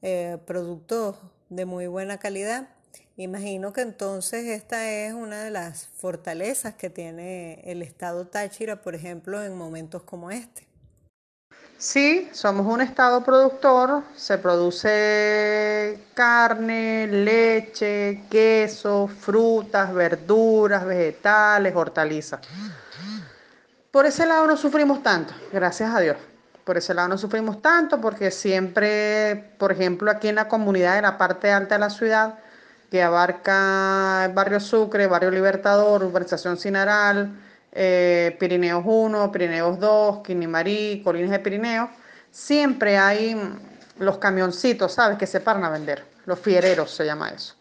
eh, 0.00 0.38
productos 0.46 1.16
de 1.50 1.66
muy 1.66 1.86
buena 1.86 2.16
calidad 2.16 2.70
Imagino 3.18 3.72
que 3.72 3.80
entonces 3.80 4.44
esta 4.44 4.90
es 4.90 5.14
una 5.14 5.42
de 5.42 5.50
las 5.50 5.86
fortalezas 5.86 6.74
que 6.74 6.90
tiene 6.90 7.62
el 7.64 7.80
estado 7.80 8.26
Táchira, 8.26 8.82
por 8.82 8.94
ejemplo, 8.94 9.42
en 9.42 9.56
momentos 9.56 10.02
como 10.02 10.30
este. 10.30 10.66
Sí, 11.78 12.28
somos 12.32 12.66
un 12.66 12.82
estado 12.82 13.24
productor, 13.24 14.02
se 14.14 14.36
produce 14.36 15.98
carne, 16.12 17.06
leche, 17.06 18.22
queso, 18.30 19.08
frutas, 19.08 19.94
verduras, 19.94 20.84
vegetales, 20.84 21.74
hortalizas. 21.74 22.40
Por 23.90 24.04
ese 24.04 24.26
lado 24.26 24.46
no 24.46 24.58
sufrimos 24.58 25.02
tanto, 25.02 25.32
gracias 25.50 25.94
a 25.94 26.00
Dios. 26.00 26.18
Por 26.64 26.76
ese 26.76 26.92
lado 26.92 27.08
no 27.08 27.16
sufrimos 27.16 27.62
tanto 27.62 27.98
porque 27.98 28.30
siempre, 28.30 29.54
por 29.58 29.72
ejemplo, 29.72 30.10
aquí 30.10 30.28
en 30.28 30.34
la 30.34 30.48
comunidad, 30.48 30.96
en 30.96 31.02
la 31.04 31.16
parte 31.16 31.50
alta 31.50 31.76
de 31.76 31.78
la 31.78 31.90
ciudad, 31.90 32.38
que 32.90 33.02
abarca 33.02 34.30
barrio 34.34 34.60
Sucre, 34.60 35.06
barrio 35.06 35.30
Libertador, 35.30 36.04
urbanización 36.04 36.56
Sinaral, 36.56 37.36
eh, 37.72 38.36
Pirineos 38.38 38.82
1, 38.86 39.30
Pirineos 39.32 39.78
2, 39.78 40.22
Quinimarí, 40.22 41.02
Colinas 41.04 41.30
de 41.30 41.38
Pirineos, 41.40 41.90
siempre 42.30 42.96
hay 42.96 43.36
los 43.98 44.18
camioncitos, 44.18 44.92
¿sabes?, 44.92 45.18
que 45.18 45.26
se 45.26 45.40
paran 45.40 45.64
a 45.64 45.70
vender, 45.70 46.04
los 46.26 46.38
fiereros 46.38 46.90
se 46.90 47.04
llama 47.04 47.30
eso. 47.30 47.54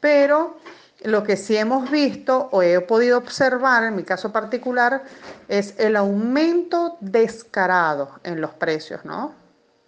Pero 0.00 0.58
lo 1.02 1.22
que 1.22 1.36
sí 1.36 1.56
hemos 1.56 1.90
visto 1.90 2.48
o 2.52 2.62
he 2.62 2.80
podido 2.80 3.18
observar 3.18 3.84
en 3.84 3.96
mi 3.96 4.04
caso 4.04 4.32
particular 4.32 5.02
es 5.48 5.74
el 5.78 5.96
aumento 5.96 6.96
descarado 7.00 8.20
en 8.22 8.40
los 8.40 8.52
precios, 8.54 9.04
¿no? 9.04 9.43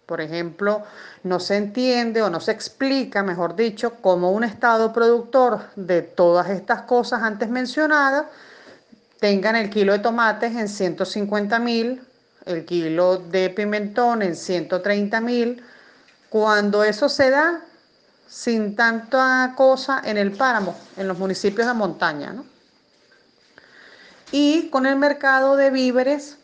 Por 0.06 0.20
ejemplo, 0.20 0.84
no 1.24 1.40
se 1.40 1.56
entiende 1.56 2.22
o 2.22 2.30
no 2.30 2.38
se 2.38 2.52
explica, 2.52 3.24
mejor 3.24 3.56
dicho, 3.56 3.94
cómo 4.00 4.30
un 4.30 4.44
Estado 4.44 4.92
productor 4.92 5.62
de 5.74 6.02
todas 6.02 6.48
estas 6.48 6.82
cosas 6.82 7.22
antes 7.22 7.48
mencionadas 7.48 8.26
tengan 9.18 9.56
el 9.56 9.68
kilo 9.68 9.92
de 9.92 9.98
tomates 9.98 10.54
en 10.54 10.68
150 10.68 11.58
mil, 11.58 12.00
el 12.44 12.64
kilo 12.64 13.16
de 13.16 13.50
pimentón 13.50 14.22
en 14.22 14.36
130 14.36 15.20
mil, 15.20 15.64
cuando 16.28 16.84
eso 16.84 17.08
se 17.08 17.30
da 17.30 17.62
sin 18.28 18.76
tanta 18.76 19.54
cosa 19.56 20.02
en 20.04 20.18
el 20.18 20.32
páramo, 20.32 20.76
en 20.96 21.08
los 21.08 21.18
municipios 21.18 21.66
de 21.66 21.74
montaña. 21.74 22.34
Y 24.30 24.68
con 24.70 24.86
el 24.86 24.96
mercado 24.96 25.56
de 25.56 25.70
víveres 25.70 26.38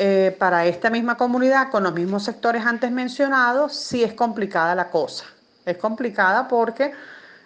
eh, 0.00 0.36
para 0.38 0.64
esta 0.64 0.90
misma 0.90 1.16
comunidad, 1.16 1.70
con 1.70 1.82
los 1.82 1.92
mismos 1.92 2.22
sectores 2.22 2.64
antes 2.64 2.88
mencionados, 2.92 3.74
sí 3.74 4.04
es 4.04 4.14
complicada 4.14 4.76
la 4.76 4.90
cosa. 4.90 5.24
Es 5.64 5.76
complicada 5.76 6.46
porque 6.46 6.92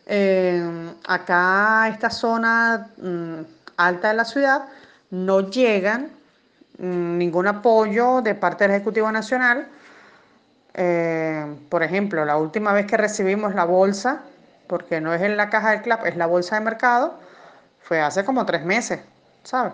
eh, 0.04 0.92
acá, 1.08 1.88
esta 1.88 2.10
zona 2.10 2.88
mm, 2.98 3.40
alta 3.78 4.08
de 4.08 4.14
la 4.14 4.26
ciudad, 4.26 4.66
no 5.08 5.48
llegan 5.48 6.10
mm, 6.76 7.16
ningún 7.16 7.46
apoyo 7.46 8.20
de 8.20 8.34
parte 8.34 8.64
del 8.64 8.72
Ejecutivo 8.72 9.10
Nacional. 9.10 9.66
Eh, 10.74 11.56
por 11.70 11.82
ejemplo, 11.82 12.22
la 12.26 12.36
última 12.36 12.74
vez 12.74 12.84
que 12.84 12.98
recibimos 12.98 13.54
la 13.54 13.64
bolsa, 13.64 14.24
porque 14.66 15.00
no 15.00 15.14
es 15.14 15.22
en 15.22 15.38
la 15.38 15.48
caja 15.48 15.70
del 15.70 15.80
CLAP, 15.80 16.04
es 16.04 16.16
la 16.16 16.26
bolsa 16.26 16.56
de 16.56 16.66
mercado, 16.66 17.18
fue 17.80 17.98
hace 17.98 18.26
como 18.26 18.44
tres 18.44 18.62
meses, 18.62 19.00
¿sabes? 19.42 19.72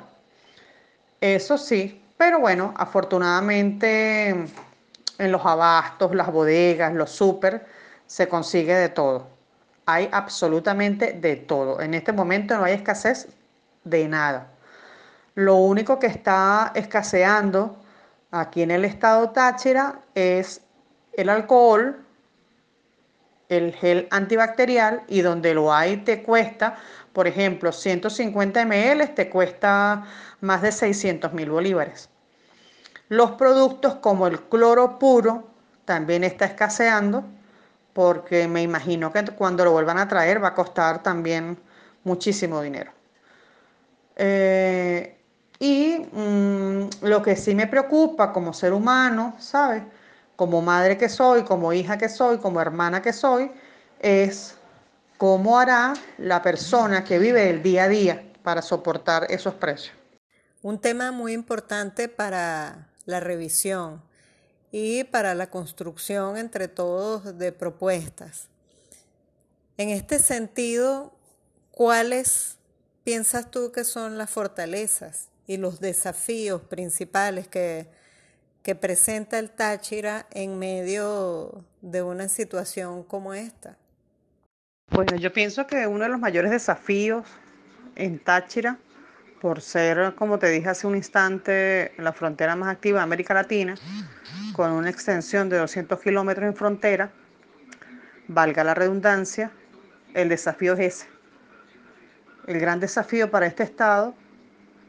Eso 1.21 1.59
sí, 1.59 2.01
Pero 2.19 2.41
bueno, 2.41 2.75
afortunadamente 2.77 4.29
en 4.31 5.33
los 5.33 5.47
abastos, 5.47 6.15
las 6.15 6.31
bodegas, 6.31 6.93
los 6.93 7.11
súper, 7.11 7.65
se 8.07 8.29
consigue 8.29 8.75
de 8.75 8.89
todo. 8.89 9.29
Hay 9.87 10.09
absolutamente 10.13 11.13
de 11.13 11.37
todo. 11.37 11.81
En 11.81 11.95
este 11.95 12.13
momento 12.13 12.57
no 12.59 12.65
hay 12.65 12.75
escasez 12.75 13.29
de 13.85 14.09
nada. 14.09 14.49
Lo 15.35 15.57
único 15.57 16.01
que 16.01 16.09
está 16.09 16.73
escaseando 16.75 17.79
aquí 18.33 18.63
en 18.63 18.73
el 18.73 18.85
estado 18.85 19.31
Táchira 19.31 20.01
es 20.15 20.63
el 21.13 21.29
alcohol, 21.29 22.05
el 23.49 23.73
gel 23.75 24.09
antibacterial 24.11 25.05
y 25.07 25.21
donde 25.21 25.55
lo 25.55 25.73
hay 25.73 25.99
te 25.99 26.23
cuesta, 26.23 26.77
por 27.13 27.27
ejemplo, 27.27 27.73
150 27.73 28.65
ml 28.65 29.15
te 29.15 29.31
cuesta 29.31 30.05
más 30.41 30.63
de 30.63 30.73
600 30.73 31.33
mil 31.33 31.51
bolívares. 31.51 32.09
Los 33.09 33.33
productos 33.33 33.97
como 33.97 34.27
el 34.27 34.41
cloro 34.43 34.99
puro 34.99 35.49
también 35.85 36.25
está 36.25 36.45
escaseando 36.45 37.25
porque 37.93 38.47
me 38.47 38.63
imagino 38.63 39.13
que 39.13 39.25
cuando 39.25 39.65
lo 39.65 39.73
vuelvan 39.73 39.99
a 39.99 40.07
traer 40.07 40.43
va 40.43 40.49
a 40.49 40.55
costar 40.55 41.03
también 41.03 41.59
muchísimo 42.05 42.61
dinero. 42.61 42.93
Eh, 44.15 45.19
y 45.59 46.07
mm, 46.13 46.89
lo 47.03 47.23
que 47.23 47.35
sí 47.35 47.55
me 47.55 47.67
preocupa 47.67 48.33
como 48.33 48.53
ser 48.53 48.73
humano, 48.73 49.35
¿sabes? 49.39 49.83
Como 50.37 50.63
madre 50.63 50.97
que 50.97 51.09
soy, 51.09 51.43
como 51.43 51.73
hija 51.73 51.99
que 51.99 52.09
soy, 52.09 52.39
como 52.39 52.61
hermana 52.61 53.03
que 53.03 53.13
soy, 53.13 53.51
es 53.99 54.57
cómo 55.17 55.59
hará 55.59 55.95
la 56.19 56.41
persona 56.43 57.03
que 57.03 57.19
vive 57.19 57.51
el 57.51 57.63
día 57.63 57.85
a 57.85 57.89
día 57.89 58.23
para 58.43 58.63
soportar 58.63 59.27
esos 59.31 59.55
precios. 59.55 59.98
Un 60.63 60.81
tema 60.81 61.13
muy 61.13 61.33
importante 61.33 62.09
para 62.09 62.89
la 63.05 63.21
revisión 63.21 64.03
y 64.73 65.05
para 65.05 65.35
la 65.35 65.51
construcción 65.51 66.37
entre 66.37 66.69
todos 66.69 67.39
de 67.39 67.53
propuestas. 67.53 68.49
En 69.77 69.91
este 69.91 70.19
sentido, 70.19 71.13
¿cuáles 71.71 72.59
piensas 73.05 73.51
tú 73.51 73.71
que 73.71 73.85
son 73.85 74.19
las 74.19 74.31
fortalezas 74.31 75.29
y 75.47 75.57
los 75.57 75.81
desafíos 75.81 76.63
principales 76.63 77.47
que, 77.47 77.87
que 78.63 78.75
presenta 78.75 79.39
el 79.39 79.51
Táchira 79.51 80.27
en 80.33 80.59
medio 80.59 81.65
de 81.81 82.03
una 82.03 82.29
situación 82.29 83.05
como 83.05 83.33
esta? 83.33 83.79
Bueno, 84.91 85.17
yo 85.17 85.33
pienso 85.33 85.67
que 85.67 85.87
uno 85.87 86.05
de 86.05 86.11
los 86.11 86.19
mayores 86.19 86.51
desafíos 86.51 87.25
en 87.95 88.19
Táchira, 88.19 88.79
por 89.41 89.61
ser, 89.61 90.15
como 90.15 90.39
te 90.39 90.49
dije 90.49 90.69
hace 90.69 90.87
un 90.87 90.97
instante, 90.97 91.93
la 91.99 92.13
frontera 92.13 92.57
más 92.57 92.69
activa 92.69 92.99
de 92.99 93.05
América 93.05 93.35
Latina, 93.35 93.75
con 94.53 94.73
una 94.73 94.91
extensión 94.91 95.49
de 95.49 95.59
200 95.59 96.01
kilómetros 96.01 96.47
en 96.47 96.55
frontera, 96.55 97.11
valga 98.27 98.65
la 98.65 98.75
redundancia, 98.75 99.51
el 100.15 100.29
desafío 100.29 100.75
es 100.75 100.81
ese. 100.81 101.07
El 102.47 102.59
gran 102.61 102.81
desafío 102.81 103.31
para 103.31 103.47
este 103.47 103.63
Estado 103.63 104.15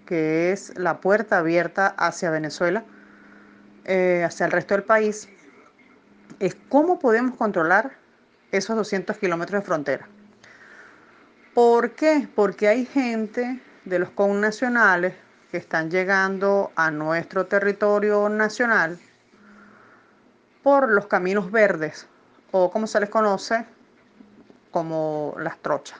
que 0.09 0.51
es 0.51 0.75
la 0.75 1.01
puerta 1.01 1.37
abierta 1.37 1.93
hacia 1.95 2.31
Venezuela, 2.31 2.83
eh, 3.85 4.23
hacia 4.25 4.47
el 4.47 4.51
resto 4.51 4.73
del 4.73 4.83
país, 4.83 5.29
es 6.39 6.57
cómo 6.67 6.97
podemos 6.97 7.35
controlar 7.35 7.91
esos 8.51 8.75
200 8.75 9.15
kilómetros 9.19 9.61
de 9.61 9.65
frontera. 9.67 10.07
¿Por 11.53 11.91
qué? 11.91 12.27
Porque 12.33 12.67
hay 12.67 12.87
gente 12.87 13.61
de 13.85 13.99
los 13.99 14.09
connacionales 14.11 15.15
que 15.51 15.57
están 15.57 15.89
llegando 15.89 16.71
a 16.75 16.91
nuestro 16.91 17.45
territorio 17.47 18.29
nacional 18.29 18.99
por 20.63 20.89
los 20.89 21.07
caminos 21.07 21.51
verdes 21.51 22.07
o 22.51 22.69
como 22.71 22.87
se 22.87 22.99
les 22.99 23.09
conoce 23.09 23.65
como 24.71 25.35
las 25.39 25.57
trochas. 25.59 25.99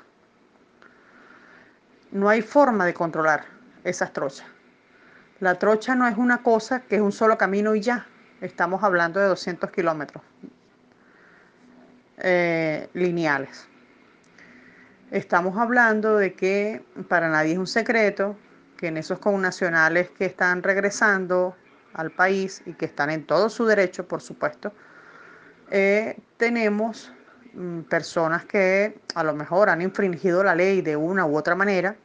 No 2.12 2.30
hay 2.30 2.42
forma 2.42 2.86
de 2.86 2.94
controlar 2.94 3.46
esas 3.84 4.14
trochas. 4.14 4.46
La 5.40 5.56
trocha 5.56 5.96
no 5.96 6.08
es 6.08 6.18
una 6.18 6.44
cosa 6.44 6.82
que 6.82 6.96
es 6.96 7.02
un 7.02 7.12
solo 7.12 7.38
camino 7.38 7.76
y 7.76 7.82
ya. 7.82 8.06
Estamos 8.42 8.84
hablando 8.84 9.20
de 9.20 9.28
200 9.28 9.72
kilómetros 9.72 10.24
eh, 12.18 12.90
lineales. 12.94 13.68
Estamos 15.12 15.58
hablando 15.58 16.18
de 16.18 16.34
que 16.34 16.84
para 17.08 17.30
nadie 17.30 17.54
es 17.54 17.58
un 17.58 17.66
secreto 17.66 18.38
que 18.78 18.88
en 18.88 18.98
esos 18.98 19.18
connacionales 19.18 20.12
que 20.12 20.26
están 20.26 20.62
regresando 20.62 21.56
al 21.94 22.12
país 22.12 22.62
y 22.68 22.74
que 22.74 22.86
están 22.86 23.10
en 23.10 23.26
todo 23.26 23.50
su 23.50 23.66
derecho, 23.66 24.08
por 24.08 24.22
supuesto, 24.22 24.72
eh, 25.72 26.16
tenemos 26.38 27.12
mm, 27.54 27.82
personas 27.82 28.46
que 28.46 29.00
a 29.16 29.24
lo 29.24 29.34
mejor 29.34 29.70
han 29.70 29.82
infringido 29.82 30.44
la 30.44 30.54
ley 30.54 30.84
de 30.84 30.96
una 30.96 31.26
u 31.26 31.36
otra 31.36 31.56
manera 31.56 31.96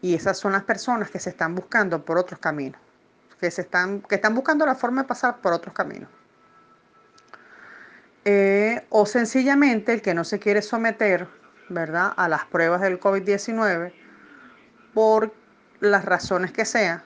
y 0.00 0.14
esas 0.14 0.38
son 0.38 0.52
las 0.52 0.62
personas 0.62 1.10
que 1.10 1.18
se 1.18 1.30
están 1.30 1.56
buscando 1.56 2.04
por 2.04 2.16
otros 2.16 2.38
caminos, 2.38 2.80
que, 3.40 3.50
se 3.50 3.62
están, 3.62 4.02
que 4.02 4.14
están 4.14 4.36
buscando 4.36 4.64
la 4.64 4.76
forma 4.76 5.02
de 5.02 5.08
pasar 5.08 5.38
por 5.38 5.52
otros 5.52 5.74
caminos. 5.74 6.08
Eh, 8.24 8.86
o 8.88 9.04
sencillamente 9.04 9.92
el 9.94 10.00
que 10.00 10.14
no 10.14 10.22
se 10.22 10.38
quiere 10.38 10.62
someter 10.62 11.26
¿verdad? 11.68 12.12
a 12.16 12.28
las 12.28 12.44
pruebas 12.46 12.80
del 12.80 13.00
COVID-19 13.00 13.92
por 14.94 15.32
las 15.80 16.04
razones 16.04 16.52
que 16.52 16.64
sean, 16.64 17.02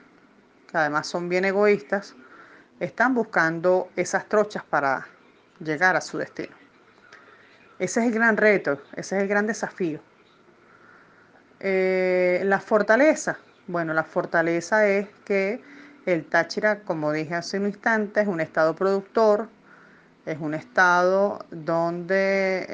que 0.67 0.77
además 0.77 1.07
son 1.07 1.29
bien 1.29 1.45
egoístas, 1.45 2.15
están 2.79 3.13
buscando 3.13 3.89
esas 3.95 4.27
trochas 4.27 4.63
para 4.63 5.07
llegar 5.59 5.95
a 5.95 6.01
su 6.01 6.17
destino. 6.17 6.55
Ese 7.79 7.99
es 7.99 8.07
el 8.07 8.13
gran 8.13 8.37
reto, 8.37 8.81
ese 8.93 9.17
es 9.17 9.23
el 9.23 9.27
gran 9.27 9.47
desafío. 9.47 9.99
Eh, 11.59 12.41
la 12.45 12.59
fortaleza. 12.59 13.37
Bueno, 13.67 13.93
la 13.93 14.03
fortaleza 14.03 14.87
es 14.87 15.07
que 15.25 15.61
el 16.05 16.25
Táchira, 16.25 16.79
como 16.79 17.11
dije 17.11 17.35
hace 17.35 17.59
un 17.59 17.67
instante, 17.67 18.21
es 18.21 18.27
un 18.27 18.41
estado 18.41 18.75
productor, 18.75 19.49
es 20.25 20.39
un 20.39 20.53
estado 20.53 21.45
donde 21.51 22.65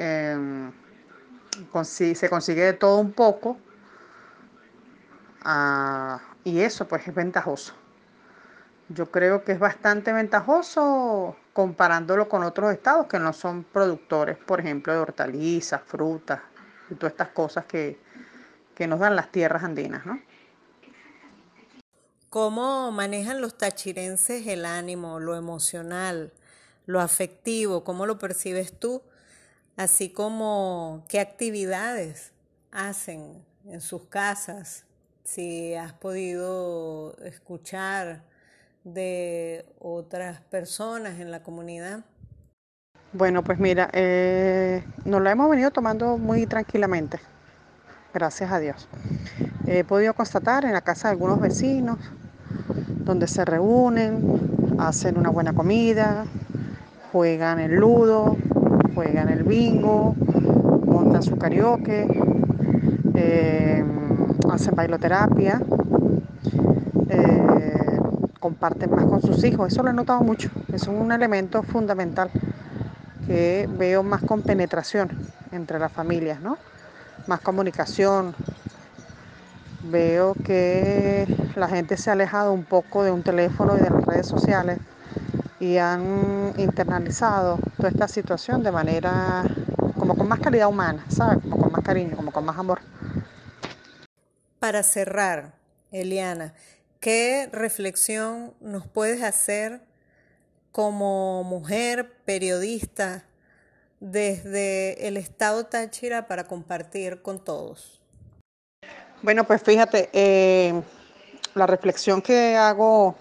se 1.84 2.30
consigue 2.30 2.62
de 2.62 2.72
todo 2.72 2.98
un 2.98 3.12
poco 3.12 3.56
ah, 5.44 6.20
y 6.44 6.60
eso 6.60 6.86
pues 6.88 7.06
es 7.06 7.14
ventajoso. 7.14 7.74
Yo 8.88 9.10
creo 9.10 9.44
que 9.44 9.52
es 9.52 9.58
bastante 9.58 10.12
ventajoso 10.12 11.36
comparándolo 11.52 12.28
con 12.28 12.42
otros 12.42 12.72
estados 12.72 13.06
que 13.06 13.18
no 13.18 13.32
son 13.32 13.64
productores, 13.64 14.38
por 14.38 14.60
ejemplo, 14.60 14.92
de 14.92 14.98
hortalizas, 14.98 15.82
frutas 15.84 16.40
y 16.90 16.94
todas 16.94 17.12
estas 17.12 17.28
cosas 17.28 17.66
que, 17.66 17.98
que 18.74 18.86
nos 18.86 19.00
dan 19.00 19.14
las 19.14 19.30
tierras 19.30 19.62
andinas. 19.62 20.02
¿Cómo 22.30 22.90
manejan 22.92 23.40
los 23.40 23.58
tachirenses 23.58 24.46
el 24.46 24.64
ánimo, 24.64 25.18
lo 25.18 25.34
emocional, 25.34 26.32
lo 26.86 27.00
afectivo? 27.00 27.84
¿Cómo 27.84 28.06
lo 28.06 28.18
percibes 28.18 28.78
tú? 28.78 29.02
Así 29.78 30.08
como 30.08 31.04
qué 31.08 31.20
actividades 31.20 32.32
hacen 32.72 33.44
en 33.64 33.80
sus 33.80 34.02
casas, 34.06 34.84
si 35.22 35.72
has 35.74 35.92
podido 35.92 37.16
escuchar 37.22 38.24
de 38.82 39.64
otras 39.78 40.40
personas 40.40 41.20
en 41.20 41.30
la 41.30 41.44
comunidad. 41.44 42.00
Bueno, 43.12 43.44
pues 43.44 43.60
mira, 43.60 43.88
eh, 43.92 44.82
nos 45.04 45.22
la 45.22 45.30
hemos 45.30 45.48
venido 45.48 45.70
tomando 45.70 46.18
muy 46.18 46.44
tranquilamente 46.46 47.20
gracias 48.12 48.50
a 48.50 48.58
Dios. 48.58 48.88
He 49.64 49.84
podido 49.84 50.12
constatar 50.12 50.64
en 50.64 50.72
la 50.72 50.80
casa 50.80 51.06
de 51.06 51.12
algunos 51.12 51.40
vecinos, 51.40 51.98
donde 53.04 53.28
se 53.28 53.44
reúnen, 53.44 54.76
hacen 54.80 55.16
una 55.16 55.30
buena 55.30 55.52
comida, 55.52 56.26
juegan 57.12 57.60
el 57.60 57.76
ludo, 57.76 58.36
juegan 58.98 59.28
el 59.28 59.44
bingo, 59.44 60.16
montan 60.84 61.22
su 61.22 61.38
karaoke, 61.38 62.04
eh, 63.14 63.84
hacen 64.50 64.74
bailoterapia, 64.74 65.62
eh, 67.08 68.00
comparten 68.40 68.90
más 68.90 69.04
con 69.04 69.22
sus 69.22 69.44
hijos. 69.44 69.72
Eso 69.72 69.84
lo 69.84 69.90
he 69.90 69.92
notado 69.92 70.22
mucho. 70.22 70.50
Es 70.72 70.88
un 70.88 71.12
elemento 71.12 71.62
fundamental 71.62 72.28
que 73.28 73.68
veo 73.78 74.02
más 74.02 74.20
con 74.22 74.42
penetración 74.42 75.10
entre 75.52 75.78
las 75.78 75.92
familias, 75.92 76.40
¿no? 76.40 76.58
más 77.28 77.40
comunicación. 77.40 78.34
Veo 79.92 80.34
que 80.44 81.24
la 81.54 81.68
gente 81.68 81.96
se 81.96 82.10
ha 82.10 82.14
alejado 82.14 82.52
un 82.52 82.64
poco 82.64 83.04
de 83.04 83.12
un 83.12 83.22
teléfono 83.22 83.76
y 83.76 83.80
de 83.80 83.90
las 83.90 84.04
redes 84.04 84.26
sociales 84.26 84.80
y 85.60 85.76
han 85.76 86.52
internalizado 86.56 87.60
toda 87.78 87.88
esta 87.88 88.08
situación 88.08 88.62
de 88.62 88.70
manera 88.70 89.44
como 89.98 90.14
con 90.14 90.28
más 90.28 90.40
calidad 90.40 90.68
humana, 90.68 91.06
¿sabes? 91.08 91.38
Como 91.42 91.56
con 91.56 91.72
más 91.72 91.82
cariño, 91.82 92.16
como 92.16 92.32
con 92.32 92.44
más 92.44 92.58
amor. 92.58 92.80
Para 94.58 94.82
cerrar, 94.82 95.54
Eliana, 95.90 96.52
¿qué 96.52 96.68
¿qué 97.00 97.48
reflexión 97.52 98.54
nos 98.60 98.86
puedes 98.86 99.22
hacer 99.22 99.80
como 100.72 101.44
mujer 101.44 102.12
periodista 102.24 103.24
desde 104.00 105.06
el 105.06 105.16
estado 105.16 105.66
Táchira 105.66 106.26
para 106.26 106.44
compartir 106.44 107.22
con 107.22 107.42
todos? 107.42 108.00
Bueno, 109.22 109.44
pues 109.44 109.62
fíjate, 109.62 110.10
eh, 110.12 110.80
la 111.54 111.66
reflexión 111.66 112.20
que 112.20 112.56
hago 112.56 113.16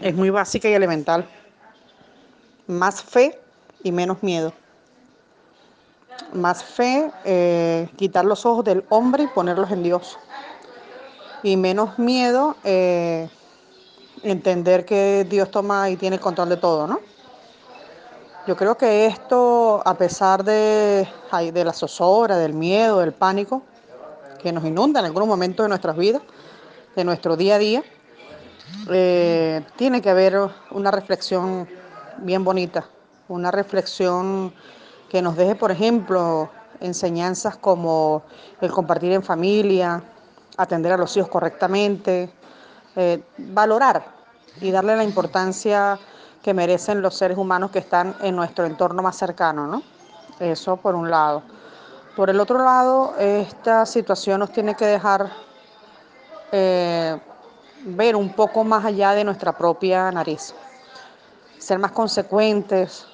es 0.00 0.14
muy 0.14 0.30
básica 0.30 0.68
y 0.68 0.74
elemental. 0.74 1.28
Más 2.66 3.02
fe 3.02 3.38
y 3.82 3.92
menos 3.92 4.22
miedo. 4.22 4.52
Más 6.32 6.64
fe, 6.64 7.10
eh, 7.24 7.88
quitar 7.96 8.24
los 8.24 8.44
ojos 8.44 8.64
del 8.64 8.84
hombre 8.88 9.24
y 9.24 9.26
ponerlos 9.28 9.70
en 9.70 9.82
Dios. 9.82 10.18
Y 11.42 11.56
menos 11.56 11.98
miedo, 11.98 12.56
eh, 12.64 13.28
entender 14.22 14.84
que 14.84 15.26
Dios 15.28 15.50
toma 15.50 15.90
y 15.90 15.96
tiene 15.96 16.16
el 16.16 16.22
control 16.22 16.48
de 16.48 16.56
todo, 16.56 16.86
¿no? 16.86 17.00
Yo 18.46 18.56
creo 18.56 18.76
que 18.76 19.06
esto, 19.06 19.82
a 19.84 19.94
pesar 19.94 20.44
de, 20.44 21.06
de 21.52 21.64
la 21.64 21.72
zozobra, 21.72 22.36
del 22.36 22.54
miedo, 22.54 23.00
del 23.00 23.12
pánico, 23.12 23.62
que 24.40 24.52
nos 24.52 24.64
inunda 24.64 25.00
en 25.00 25.06
algunos 25.06 25.28
momentos 25.28 25.64
de 25.64 25.68
nuestras 25.68 25.96
vidas, 25.96 26.22
de 26.94 27.04
nuestro 27.04 27.36
día 27.36 27.56
a 27.56 27.58
día, 27.58 27.82
eh, 28.90 29.62
tiene 29.76 30.00
que 30.00 30.10
haber 30.10 30.48
una 30.70 30.90
reflexión 30.90 31.68
bien 32.18 32.44
bonita, 32.44 32.84
una 33.28 33.50
reflexión 33.50 34.52
que 35.08 35.22
nos 35.22 35.36
deje, 35.36 35.54
por 35.54 35.70
ejemplo, 35.70 36.50
enseñanzas 36.80 37.56
como 37.56 38.22
el 38.60 38.70
compartir 38.70 39.12
en 39.12 39.22
familia, 39.22 40.02
atender 40.56 40.92
a 40.92 40.96
los 40.96 41.16
hijos 41.16 41.28
correctamente, 41.28 42.30
eh, 42.96 43.22
valorar 43.38 44.04
y 44.60 44.70
darle 44.70 44.96
la 44.96 45.04
importancia 45.04 45.98
que 46.42 46.54
merecen 46.54 47.02
los 47.02 47.14
seres 47.14 47.36
humanos 47.36 47.70
que 47.70 47.80
están 47.80 48.16
en 48.22 48.36
nuestro 48.36 48.64
entorno 48.64 49.02
más 49.02 49.16
cercano, 49.16 49.66
¿no? 49.66 49.82
Eso 50.38 50.76
por 50.76 50.94
un 50.94 51.10
lado. 51.10 51.42
Por 52.14 52.30
el 52.30 52.40
otro 52.40 52.62
lado, 52.62 53.14
esta 53.18 53.84
situación 53.84 54.40
nos 54.40 54.50
tiene 54.50 54.74
que 54.74 54.86
dejar 54.86 55.30
eh, 56.52 57.18
ver 57.84 58.16
un 58.16 58.32
poco 58.32 58.64
más 58.64 58.84
allá 58.84 59.12
de 59.12 59.24
nuestra 59.24 59.52
propia 59.52 60.10
nariz, 60.10 60.54
ser 61.66 61.80
más 61.80 61.90
consecuentes, 61.90 63.08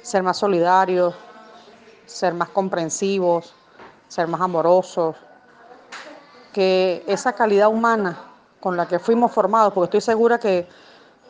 ser 0.00 0.22
más 0.22 0.38
solidarios, 0.38 1.14
ser 2.06 2.32
más 2.32 2.48
comprensivos, 2.48 3.52
ser 4.08 4.26
más 4.26 4.40
amorosos, 4.40 5.16
que 6.50 7.04
esa 7.06 7.34
calidad 7.34 7.68
humana 7.68 8.18
con 8.58 8.74
la 8.74 8.88
que 8.88 8.98
fuimos 8.98 9.32
formados, 9.32 9.74
porque 9.74 9.98
estoy 9.98 10.14
segura 10.14 10.38
que, 10.38 10.66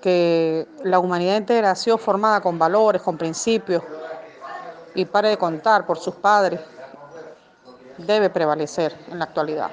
que 0.01 0.69
la 0.85 1.01
humanidad 1.01 1.39
entera 1.39 1.73
ha 1.73 1.75
sido 1.75 1.99
formada 1.99 2.41
con 2.41 2.57
valores, 2.57 3.03
con 3.03 3.19
principios, 3.19 3.83
y 4.95 5.07
pare 5.07 5.31
de 5.31 5.39
contar 5.39 5.87
por 5.87 5.99
sus 5.99 6.15
padres, 6.15 6.61
debe 7.97 8.31
prevalecer 8.31 8.97
en 9.11 9.19
la 9.19 9.25
actualidad. 9.25 9.73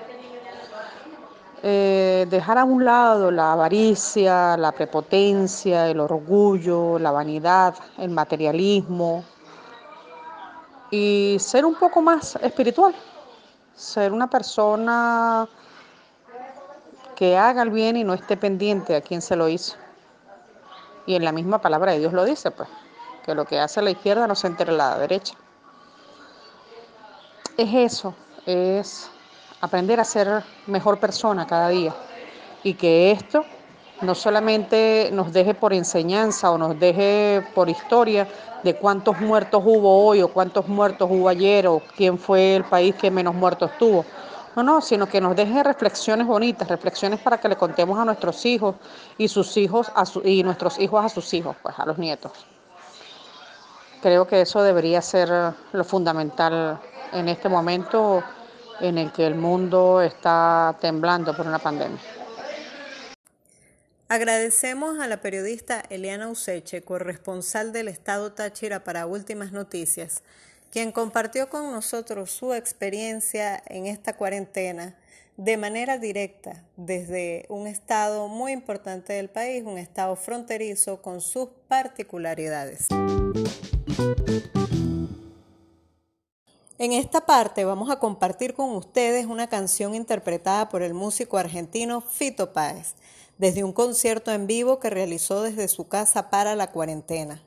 Eh, 1.68 2.28
dejar 2.30 2.60
a 2.60 2.64
un 2.64 2.86
lado 2.86 3.32
la 3.32 3.54
avaricia, 3.54 4.56
la 4.56 4.72
prepotencia, 4.72 5.90
el 5.90 6.00
orgullo, 6.00 7.00
la 7.00 7.10
vanidad, 7.10 7.74
el 7.98 8.12
materialismo 8.12 9.24
y 10.92 11.38
ser 11.40 11.66
un 11.66 11.74
poco 11.74 12.04
más 12.04 12.36
espiritual, 12.36 12.94
ser 13.74 14.14
una 14.14 14.30
persona 14.30 15.50
que 17.16 17.36
haga 17.36 17.64
el 17.64 17.72
bien 17.72 17.98
y 17.98 18.04
no 18.04 18.14
esté 18.14 18.38
pendiente 18.38 18.96
a 18.96 19.02
quién 19.02 19.24
se 19.24 19.36
lo 19.36 19.50
hizo. 19.50 19.76
Y 21.08 21.16
en 21.16 21.26
la 21.26 21.32
misma 21.32 21.58
palabra 21.62 21.94
de 21.94 21.98
Dios 21.98 22.14
lo 22.14 22.26
dice, 22.26 22.52
pues, 22.52 22.70
que 23.26 23.34
lo 23.34 23.46
que 23.46 23.60
hace 23.60 23.82
la 23.82 23.90
izquierda 23.90 24.28
no 24.28 24.36
se 24.36 24.46
entere 24.46 24.72
la 24.72 25.00
derecha. 25.00 25.34
Es 27.58 27.74
eso, 27.74 28.14
es 28.46 29.10
aprender 29.66 30.00
a 30.00 30.04
ser 30.04 30.44
mejor 30.68 31.00
persona 31.00 31.46
cada 31.48 31.70
día 31.70 31.94
y 32.64 32.76
que 32.76 33.12
esto 33.12 33.44
no 34.02 34.14
solamente 34.14 35.10
nos 35.12 35.34
deje 35.34 35.54
por 35.54 35.74
enseñanza 35.74 36.52
o 36.52 36.58
nos 36.58 36.80
deje 36.80 37.44
por 37.56 37.70
historia 37.70 38.28
de 38.64 38.76
cuántos 38.76 39.20
muertos 39.20 39.64
hubo 39.66 40.06
hoy 40.06 40.22
o 40.22 40.28
cuántos 40.28 40.68
muertos 40.68 41.10
hubo 41.12 41.30
ayer 41.30 41.68
o 41.68 41.82
quién 41.96 42.20
fue 42.20 42.58
el 42.58 42.64
país 42.64 42.94
que 42.96 43.10
menos 43.10 43.34
muertos 43.34 43.72
tuvo. 43.80 44.06
No, 44.56 44.64
no, 44.64 44.82
sino 44.82 45.08
que 45.08 45.20
nos 45.20 45.36
deje 45.36 45.64
reflexiones 45.64 46.28
bonitas, 46.28 46.68
reflexiones 46.68 47.20
para 47.20 47.40
que 47.40 47.50
le 47.50 47.56
contemos 47.56 47.98
a 47.98 48.06
nuestros 48.06 48.46
hijos 48.46 48.76
y 49.18 49.28
sus 49.28 49.58
hijos 49.58 49.92
a 49.96 50.04
y 50.24 50.44
nuestros 50.44 50.80
hijos 50.80 51.04
a 51.04 51.10
sus 51.10 51.34
hijos, 51.34 51.56
pues 51.62 51.76
a 51.78 51.86
los 51.86 51.98
nietos. 51.98 52.32
Creo 54.02 54.28
que 54.28 54.42
eso 54.42 54.62
debería 54.62 55.02
ser 55.02 55.54
lo 55.74 55.84
fundamental 55.84 56.80
en 57.12 57.28
este 57.28 57.50
momento 57.50 58.24
en 58.82 58.98
el 58.98 59.12
que 59.12 59.26
el 59.26 59.36
mundo 59.36 60.02
está 60.02 60.78
temblando 60.82 61.36
por 61.36 61.48
una 61.48 61.60
pandemia. 61.60 62.00
Agradecemos 64.08 65.00
a 65.00 65.08
la 65.08 65.22
periodista 65.22 65.84
Eliana 65.90 66.30
Useche, 66.30 66.84
corresponsal 66.84 67.74
del 67.74 67.88
Estado 67.88 68.34
Táchira 68.34 68.84
para 68.84 69.08
Últimas 69.08 69.52
Noticias, 69.52 70.22
quien 70.72 70.92
compartió 70.92 71.50
con 71.50 71.72
nosotros 71.72 72.30
su 72.30 72.54
experiencia 72.54 73.64
en 73.66 73.88
esta 73.88 74.16
cuarentena 74.16 74.96
de 75.38 75.58
manera 75.58 75.98
directa 75.98 76.64
desde 76.78 77.46
un 77.50 77.68
estado 77.68 78.28
muy 78.28 78.52
importante 78.52 79.14
del 79.14 79.30
país, 79.30 79.64
un 79.66 79.78
estado 79.78 80.16
fronterizo 80.16 81.02
con 81.02 81.20
sus 81.20 81.50
particularidades. 81.68 82.88
En 86.78 86.92
esta 86.92 87.26
parte 87.26 87.64
vamos 87.64 87.90
a 87.90 88.00
compartir 88.00 88.54
con 88.54 88.72
ustedes 88.72 89.28
una 89.28 89.48
canción 89.48 89.96
interpretada 89.96 90.68
por 90.68 90.82
el 90.82 90.94
músico 90.94 91.38
argentino 91.38 92.02
Fito 92.02 92.52
Páez, 92.52 92.96
desde 93.38 93.64
un 93.64 93.72
concierto 93.72 94.30
en 94.34 94.46
vivo 94.46 94.78
que 94.82 94.90
realizó 94.90 95.42
desde 95.42 95.70
su 95.70 95.88
casa 95.88 96.30
para 96.30 96.54
la 96.54 96.74
cuarentena. 96.74 97.42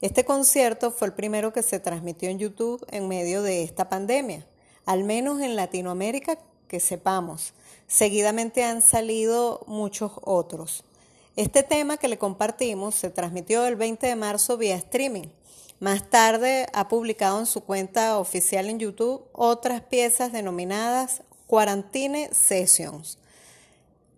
Este 0.00 0.24
concierto 0.24 0.90
fue 0.90 1.08
el 1.08 1.12
primero 1.12 1.52
que 1.52 1.62
se 1.62 1.80
transmitió 1.80 2.30
en 2.30 2.38
YouTube 2.38 2.82
en 2.88 3.08
medio 3.08 3.42
de 3.42 3.62
esta 3.62 3.90
pandemia, 3.90 4.46
al 4.86 5.04
menos 5.04 5.42
en 5.42 5.54
Latinoamérica 5.54 6.38
que 6.66 6.80
sepamos. 6.80 7.52
Seguidamente 7.86 8.64
han 8.64 8.80
salido 8.80 9.64
muchos 9.66 10.12
otros. 10.22 10.82
Este 11.36 11.62
tema 11.62 11.98
que 11.98 12.08
le 12.08 12.16
compartimos 12.16 12.94
se 12.94 13.10
transmitió 13.10 13.66
el 13.66 13.76
20 13.76 14.06
de 14.06 14.16
marzo 14.16 14.56
vía 14.56 14.76
streaming 14.76 15.28
más 15.82 16.08
tarde 16.08 16.68
ha 16.74 16.86
publicado 16.86 17.40
en 17.40 17.46
su 17.46 17.62
cuenta 17.62 18.16
oficial 18.18 18.70
en 18.70 18.78
YouTube 18.78 19.24
otras 19.32 19.80
piezas 19.80 20.30
denominadas 20.30 21.22
Quarantine 21.48 22.30
Sessions. 22.32 23.18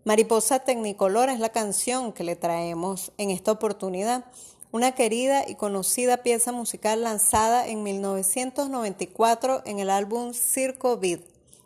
Mariposa 0.05 0.59
Tecnicolor 0.59 1.31
es 1.31 1.41
la 1.41 1.49
canción 1.49 2.13
que 2.13 2.23
le 2.23 2.37
traemos 2.37 3.13
en 3.17 3.31
esta 3.31 3.51
oportunidad, 3.51 4.27
una 4.73 4.93
querida 4.93 5.49
y 5.49 5.55
conocida 5.55 6.19
pieza 6.19 6.53
musical 6.53 7.03
lanzada 7.03 7.67
en 7.67 7.83
1994 7.83 9.63
en 9.65 9.79
el 9.79 9.89
álbum 9.89 10.35
Circo 10.35 10.99
Beat. 10.99 11.23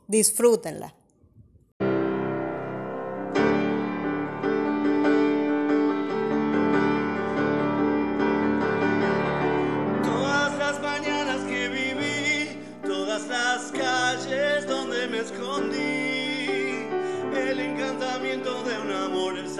Disfrútenla. 0.06 0.94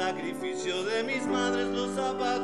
Sacrificio 0.09 0.85
de 0.85 1.03
mis 1.05 1.27
madres, 1.27 1.67
los 1.67 1.95
zapatos 1.95 2.38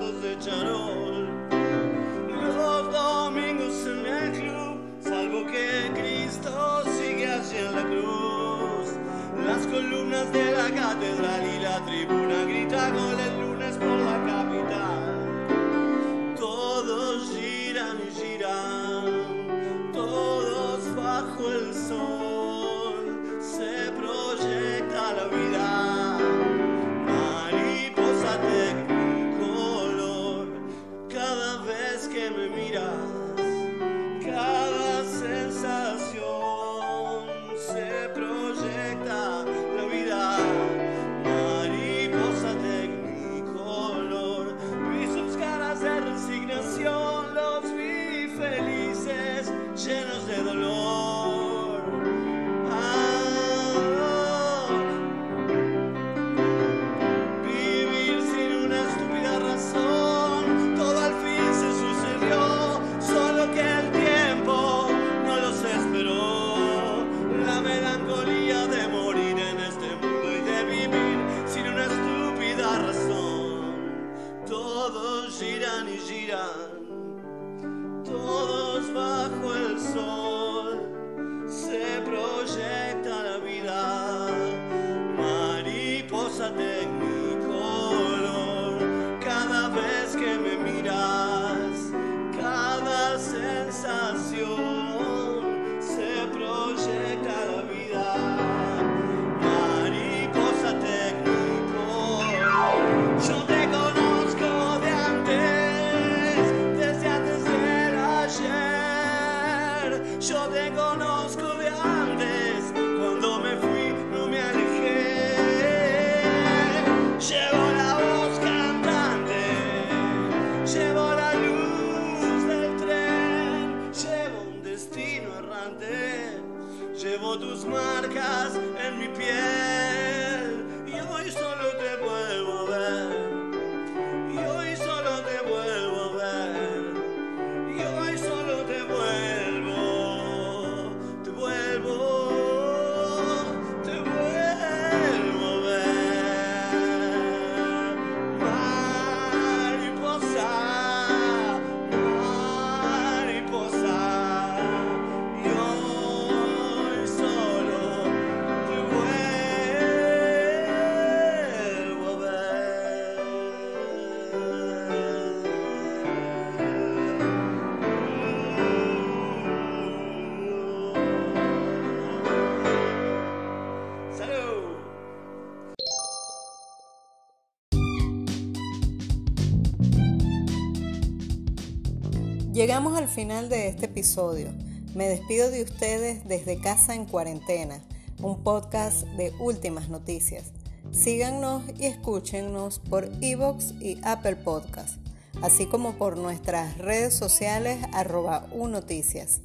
Llegamos 182.65 182.97
al 182.97 183.09
final 183.09 183.51
de 183.51 183.69
este 183.69 183.85
episodio. 183.85 184.49
Me 184.95 185.07
despido 185.07 185.51
de 185.51 185.63
ustedes 185.63 186.27
desde 186.27 186.59
Casa 186.59 186.95
en 186.95 187.05
Cuarentena, 187.05 187.83
un 188.23 188.43
podcast 188.43 189.07
de 189.19 189.35
últimas 189.39 189.91
noticias. 189.91 190.45
Síganos 190.91 191.63
y 191.79 191.85
escúchenos 191.85 192.79
por 192.79 193.11
Evox 193.21 193.75
y 193.83 194.01
Apple 194.03 194.37
Podcast, 194.37 194.97
así 195.43 195.67
como 195.67 195.99
por 195.99 196.17
nuestras 196.17 196.79
redes 196.79 197.13
sociales 197.13 197.85
arroba 197.93 198.47
unoticias. 198.51 199.43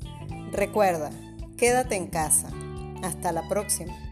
Recuerda, 0.53 1.10
quédate 1.58 1.97
en 1.97 2.08
casa. 2.08 2.47
Hasta 3.03 3.34
la 3.34 3.45
próxima. 3.49 4.09